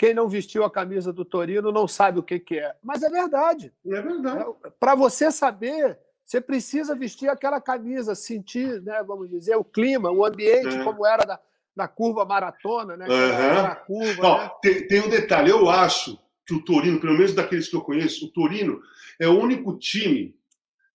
[0.00, 3.10] quem não vestiu a camisa do Torino não sabe o que, que é, mas é
[3.10, 3.70] verdade.
[3.84, 4.46] É verdade.
[4.64, 10.10] É, Para você saber, você precisa vestir aquela camisa, sentir, né, vamos dizer, o clima,
[10.10, 10.84] o ambiente é.
[10.84, 11.38] como era da,
[11.76, 13.06] da curva maratona, né?
[13.06, 13.74] Uhum.
[13.84, 14.50] Curva, não, né?
[14.62, 18.24] Tem, tem um detalhe, eu acho que o Torino, pelo menos daqueles que eu conheço,
[18.24, 18.80] o Torino
[19.20, 20.34] é o único time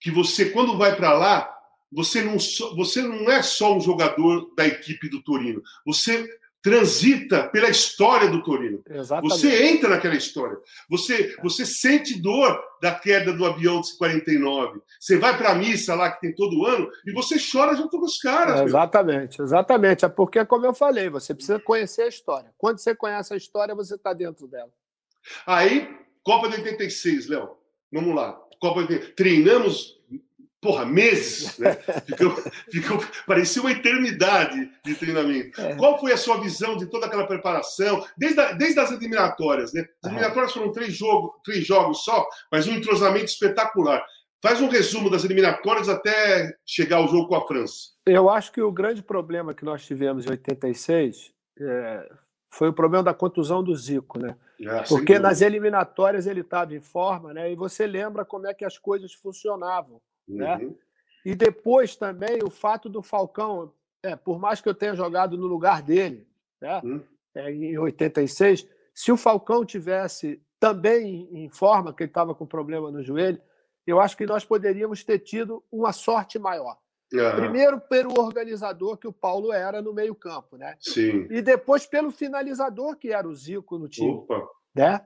[0.02, 1.56] que você, quando vai para lá,
[1.92, 2.38] você não,
[2.76, 5.62] você não é só um jogador da equipe do Torino.
[5.86, 6.28] Você
[6.66, 8.82] transita pela história do Torino.
[8.90, 9.40] Exatamente.
[9.40, 10.58] Você entra naquela história.
[10.90, 14.82] Você, você sente dor da queda do avião de 49.
[15.00, 18.06] Você vai para a missa lá que tem todo ano e você chora junto com
[18.06, 18.62] os caras.
[18.62, 20.06] É, exatamente, exatamente.
[20.06, 22.50] É porque, como eu falei, você precisa conhecer a história.
[22.58, 24.72] Quando você conhece a história, você está dentro dela.
[25.46, 25.88] Aí,
[26.24, 27.52] Copa de 86, Léo.
[27.94, 28.34] Vamos lá.
[28.60, 28.98] Copa de...
[29.14, 29.95] Treinamos
[30.66, 31.76] porra, meses, né?
[32.08, 32.32] Ficou,
[32.72, 35.62] ficou, parecia uma eternidade de treinamento.
[35.62, 35.76] É.
[35.76, 39.88] Qual foi a sua visão de toda aquela preparação, desde, a, desde as eliminatórias, né?
[40.04, 44.04] As eliminatórias foram três, jogo, três jogos só, mas um entrosamento espetacular.
[44.42, 47.92] Faz um resumo das eliminatórias até chegar ao jogo com a França.
[48.08, 52.10] Eu acho que o grande problema que nós tivemos em 86 é,
[52.50, 54.36] foi o problema da contusão do Zico, né?
[54.60, 57.52] É, Porque nas eliminatórias ele estava em forma, né?
[57.52, 60.02] E você lembra como é que as coisas funcionavam?
[60.28, 60.38] Uhum.
[60.38, 60.76] né?
[61.26, 63.74] E depois também o fato do Falcão,
[64.04, 66.28] é, por mais que eu tenha jogado no lugar dele,
[66.62, 66.82] né?
[66.84, 67.04] Uhum.
[67.34, 72.90] É, em 86, se o Falcão tivesse também em forma, que ele estava com problema
[72.90, 73.42] no joelho,
[73.86, 76.78] eu acho que nós poderíamos ter tido uma sorte maior.
[77.14, 77.36] Uhum.
[77.36, 80.76] Primeiro pelo organizador que o Paulo era no meio-campo, né?
[80.80, 81.28] Sim.
[81.30, 84.12] E depois pelo finalizador que era o Zico no time.
[84.12, 84.48] Opa.
[84.74, 85.06] Né?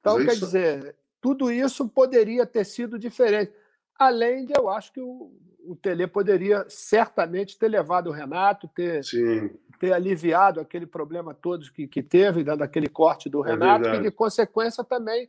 [0.00, 0.46] Então, Mas quer isso...
[0.46, 3.52] dizer, tudo isso poderia ter sido diferente.
[4.00, 5.30] Além de, eu acho que o,
[5.62, 9.02] o Tele poderia certamente ter levado o Renato, ter,
[9.78, 14.00] ter aliviado aquele problema todo que, que teve, dando aquele corte do é Renato, e
[14.00, 15.28] de consequência também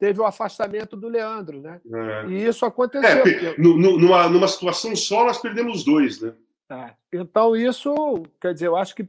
[0.00, 1.80] teve o afastamento do Leandro, né?
[1.92, 2.26] É.
[2.28, 3.08] E isso aconteceu.
[3.08, 3.60] É, porque...
[3.60, 6.34] numa, numa situação só, nós perdemos dois, né?
[6.70, 6.94] É.
[7.12, 7.94] Então, isso,
[8.40, 9.08] quer dizer, eu acho que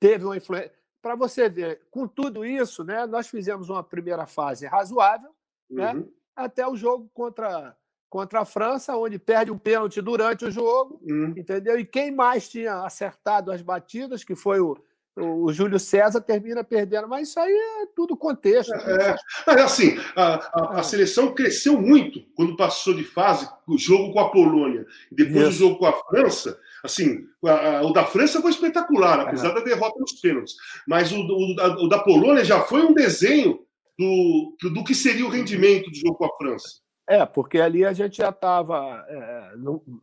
[0.00, 0.72] teve uma influência.
[1.02, 5.30] Para você ver, com tudo isso, né, nós fizemos uma primeira fase razoável,
[5.70, 6.00] né, uhum.
[6.00, 6.06] né,
[6.36, 7.74] até o jogo contra,
[8.08, 11.32] contra a França, onde perde um pênalti durante o jogo, uhum.
[11.36, 11.78] entendeu?
[11.78, 14.76] E quem mais tinha acertado as batidas, que foi o,
[15.16, 18.74] o Júlio César termina perdendo, mas isso aí é tudo contexto.
[18.74, 19.16] É,
[19.48, 19.60] é.
[19.62, 24.30] assim, a, a, a, seleção cresceu muito quando passou de fase o jogo com a
[24.30, 25.64] Polônia, depois isso.
[25.64, 26.58] o jogo com a França.
[26.84, 29.54] Assim, a, o da França foi espetacular, apesar é.
[29.54, 30.54] da derrota nos pênaltis.
[30.86, 33.65] Mas o, o, o, da Polônia já foi um desenho
[33.98, 36.80] do, do que seria o rendimento do jogo com a França.
[37.08, 39.04] É, porque ali a gente já estava.
[39.08, 39.52] É,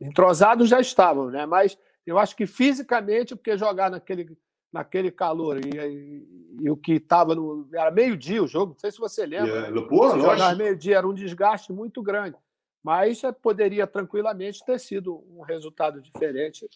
[0.02, 1.46] entrosados já estavam, né?
[1.46, 4.38] Mas eu acho que fisicamente, porque jogar naquele
[4.74, 5.64] naquele calor.
[5.64, 6.28] E, e,
[6.62, 7.70] e o que estava no.
[7.72, 9.70] Era meio-dia o jogo, não sei se você lembra.
[9.70, 9.70] Yeah.
[9.70, 12.36] É, jogar meio-dia era um desgaste muito grande.
[12.84, 16.68] Mas é, poderia tranquilamente ter sido um resultado diferente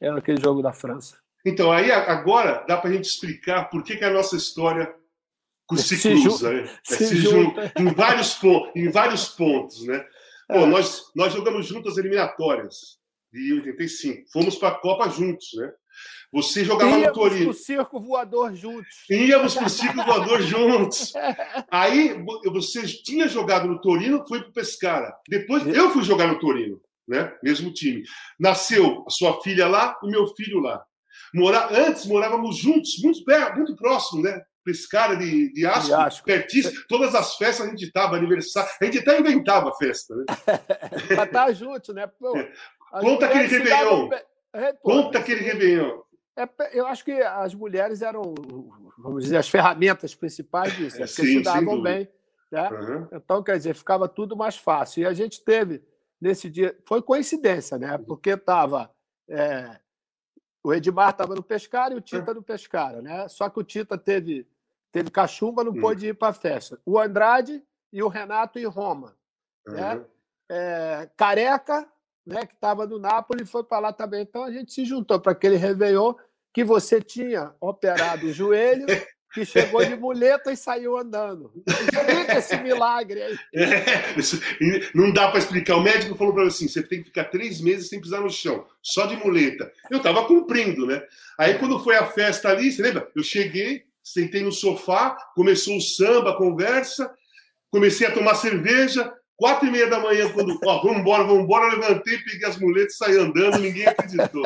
[0.00, 1.16] naquele jogo da França.
[1.44, 4.92] Então, aí agora dá para a gente explicar por que, que a nossa história
[5.76, 6.78] se, se cruza, né?
[6.84, 7.72] se, se junta.
[7.78, 9.86] em, vários pontos, em vários pontos.
[9.86, 10.04] Né?
[10.48, 10.66] Pô, é.
[10.66, 12.98] nós, nós jogamos juntas eliminatórias
[13.32, 14.24] de 85.
[14.32, 15.72] Fomos para a Copa juntos, né?
[16.32, 17.40] Você jogava Íamos no Torino.
[17.40, 19.10] Íamos para o circo voador juntos.
[19.10, 21.12] Íamos para o circo voador juntos.
[21.70, 25.14] Aí você tinha jogado no Torino, foi para o Pescara.
[25.28, 27.34] Depois eu fui jogar no Torino, né?
[27.42, 28.02] Mesmo time.
[28.40, 30.82] Nasceu a sua filha lá e meu filho lá.
[31.34, 31.68] Mora...
[31.86, 34.40] Antes morávamos juntos, muito perto, muito próximo, né?
[34.64, 36.24] Pescara de, de Asco, Asco.
[36.24, 36.82] pertíssimo.
[36.88, 38.70] Todas as festas a gente estava, aniversário.
[38.80, 40.24] A gente até inventava festa, né?
[41.08, 42.06] para estar tá junto, né?
[42.06, 42.32] Pô,
[43.00, 44.10] Conta aquele Réveillon.
[44.52, 46.02] É, Conta aquele Réveillon.
[46.36, 48.34] É, eu acho que as mulheres eram,
[48.98, 52.08] vamos dizer, as ferramentas principais disso, é, porque se davam bem.
[52.50, 52.68] Né?
[52.70, 53.08] Uhum.
[53.12, 55.02] Então, quer dizer, ficava tudo mais fácil.
[55.02, 55.82] E a gente teve,
[56.20, 57.98] nesse dia, foi coincidência, né?
[57.98, 58.90] Porque estava.
[59.28, 59.78] É,
[60.64, 63.26] o Edmar estava no Pescara e o Tita no Pescara, né?
[63.28, 64.46] Só que o Tita teve,
[64.92, 65.80] teve cachumba, não hum.
[65.80, 66.78] pôde ir para a festa.
[66.86, 67.62] O Andrade
[67.92, 69.16] e o Renato em Roma.
[69.66, 69.74] Uhum.
[69.74, 70.04] Né?
[70.50, 71.88] É, Careca
[72.26, 74.22] né, que estava no Napoli, foi para lá também.
[74.22, 76.14] Então a gente se juntou para aquele Réveillon
[76.52, 78.86] que você tinha operado o joelho,
[79.32, 81.52] que chegou de muleta e saiu andando.
[81.66, 83.38] Explica esse milagre aí.
[83.54, 85.76] É, não dá para explicar.
[85.76, 88.30] O médico falou para mim assim: você tem que ficar três meses sem pisar no
[88.30, 89.72] chão, só de muleta.
[89.90, 91.02] Eu estava cumprindo, né?
[91.38, 93.10] Aí quando foi a festa ali, você lembra?
[93.16, 97.12] Eu cheguei, sentei no sofá, começou o samba, a conversa,
[97.70, 99.12] comecei a tomar cerveja.
[99.34, 102.96] Quatro e meia da manhã, quando, ó, vamos embora, vamos embora, levantei, peguei as muletas,
[102.96, 104.42] saí andando, ninguém acreditou.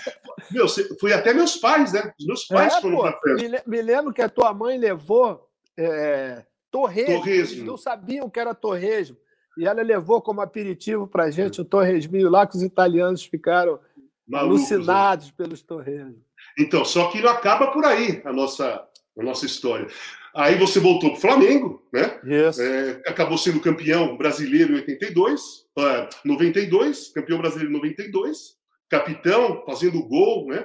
[0.50, 0.66] Meu,
[0.98, 2.12] foi até meus pais, né?
[2.18, 3.48] Os meus pais é, foram pô, pra festa.
[3.48, 7.64] Me, me, lembro que a tua mãe levou é, torresmo, torresmo.
[7.64, 9.16] não sabiam que era torresmo.
[9.56, 13.78] E ela levou como aperitivo pra gente o torresminho lá, que os italianos ficaram
[14.26, 15.32] Malucos, alucinados né?
[15.36, 16.18] pelos torresmos.
[16.58, 18.86] Então, só que não acaba por aí a nossa,
[19.18, 19.86] a nossa história.
[20.34, 22.20] Aí você voltou para o Flamengo, né?
[22.24, 22.58] Yes.
[22.58, 25.40] É, acabou sendo campeão brasileiro em 82,
[25.76, 28.56] uh, 92, campeão brasileiro em 92,
[28.88, 30.64] capitão, fazendo gol, né?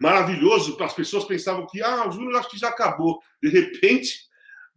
[0.00, 0.76] Maravilhoso.
[0.82, 3.18] As pessoas pensavam que, ah, o Júnior acho que já acabou.
[3.42, 4.26] De repente,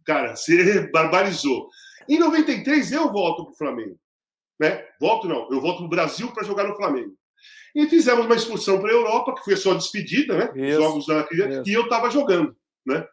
[0.04, 1.68] cara, você barbarizou.
[2.08, 3.98] Em 93 eu volto para o Flamengo,
[4.58, 4.84] né?
[4.98, 7.14] Volto não, eu volto para o Brasil para jogar no Flamengo.
[7.74, 10.68] E fizemos uma excursão para a Europa, que foi só despedida, né?
[10.68, 11.26] Isso, Jogos da...
[11.64, 12.56] E eu estava jogando,
[12.86, 13.06] né?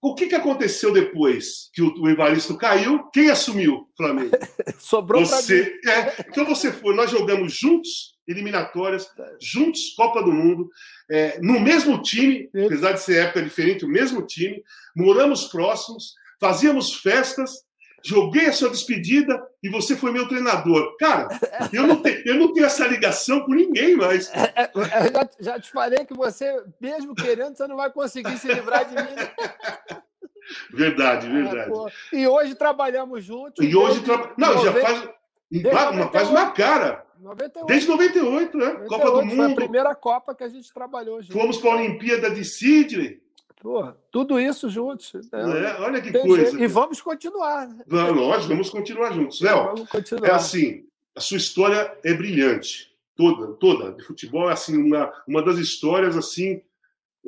[0.00, 3.04] o que, que aconteceu depois que o Evaristo caiu?
[3.12, 4.30] Quem assumiu o Flamengo?
[4.78, 5.80] Sobrou você.
[5.84, 6.94] É, então você foi.
[6.94, 9.08] Nós jogamos juntos eliminatórias,
[9.40, 10.68] juntos Copa do Mundo,
[11.10, 14.62] é, no mesmo time, apesar de ser época diferente, o mesmo time.
[14.94, 17.65] Moramos próximos, fazíamos festas
[18.06, 20.96] joguei a sua despedida e você foi meu treinador.
[20.96, 21.28] Cara,
[21.72, 24.30] eu não, tenho, eu não tenho essa ligação com ninguém mais.
[24.32, 28.38] É, é, eu já, já, te falei que você, mesmo querendo, você não vai conseguir
[28.38, 29.16] se livrar de mim.
[30.72, 31.72] Verdade, verdade.
[32.12, 33.64] É, e hoje trabalhamos juntos.
[33.64, 34.00] E hoje.
[34.36, 34.64] Não, 90...
[34.64, 35.08] já faz.
[35.92, 37.04] Uma, faz uma cara.
[37.18, 37.66] 98.
[37.66, 38.66] Desde 98, né?
[38.66, 39.36] 98, Copa do Mundo.
[39.36, 41.34] Foi a primeira Copa que a gente trabalhou juntos.
[41.34, 43.20] Fomos para a Olimpíada de Sydney.
[44.10, 45.12] Tudo isso juntos.
[45.12, 45.20] Né?
[45.32, 46.62] É, olha que coisa.
[46.62, 47.68] E vamos continuar.
[47.68, 47.84] Né?
[47.86, 49.40] Nós vamos continuar juntos.
[49.40, 49.74] Léo,
[50.22, 50.84] é assim,
[51.14, 52.94] a sua história é brilhante.
[53.16, 56.60] Toda, toda, de futebol é assim, uma, uma das histórias assim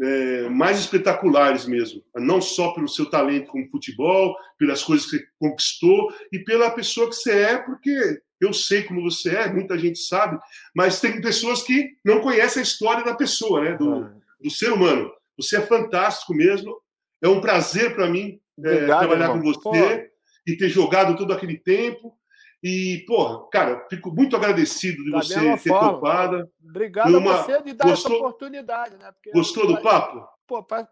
[0.01, 2.03] é, mais espetaculares mesmo.
[2.15, 7.09] Não só pelo seu talento como futebol, pelas coisas que você conquistou e pela pessoa
[7.09, 10.39] que você é, porque eu sei como você é, muita gente sabe,
[10.75, 13.77] mas tem pessoas que não conhecem a história da pessoa, né?
[13.77, 14.13] do, ah.
[14.41, 15.11] do ser humano.
[15.39, 16.77] Você é fantástico mesmo.
[17.23, 19.43] É um prazer para mim é, Obrigado, é, trabalhar irmão.
[19.43, 20.11] com você Pô.
[20.47, 22.17] e ter jogado todo aquele tempo.
[22.63, 25.93] E, porra, cara, fico muito agradecido de da você ter forma.
[25.93, 26.51] topado.
[26.63, 27.35] Obrigado uma...
[27.35, 28.13] a você de dar Gostou...
[28.13, 28.97] essa oportunidade.
[28.97, 29.13] Né?
[29.13, 30.27] Porque Gostou do papo?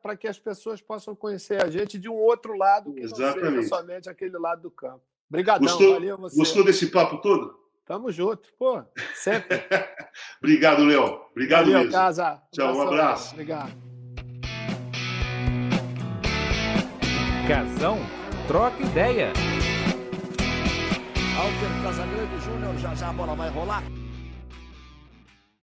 [0.02, 3.42] Para que as pessoas possam conhecer a gente de um outro lado, que Exatamente.
[3.42, 5.02] não seja somente aquele lado do campo.
[5.28, 6.36] Obrigadão, Gostou, valeu você.
[6.36, 7.58] Gostou desse papo todo?
[7.84, 8.82] Tamo junto, pô,
[9.14, 9.58] sempre.
[10.42, 11.20] Obrigado, Léo.
[11.30, 11.92] Obrigado valeu, mesmo.
[11.92, 12.42] Casa.
[12.52, 13.32] Tchau, um abraço.
[13.32, 13.85] Obrigado.
[17.46, 18.00] Casão,
[18.48, 19.28] troca ideia.
[21.38, 23.84] Alter Casagrande Júnior, já já a bola vai rolar.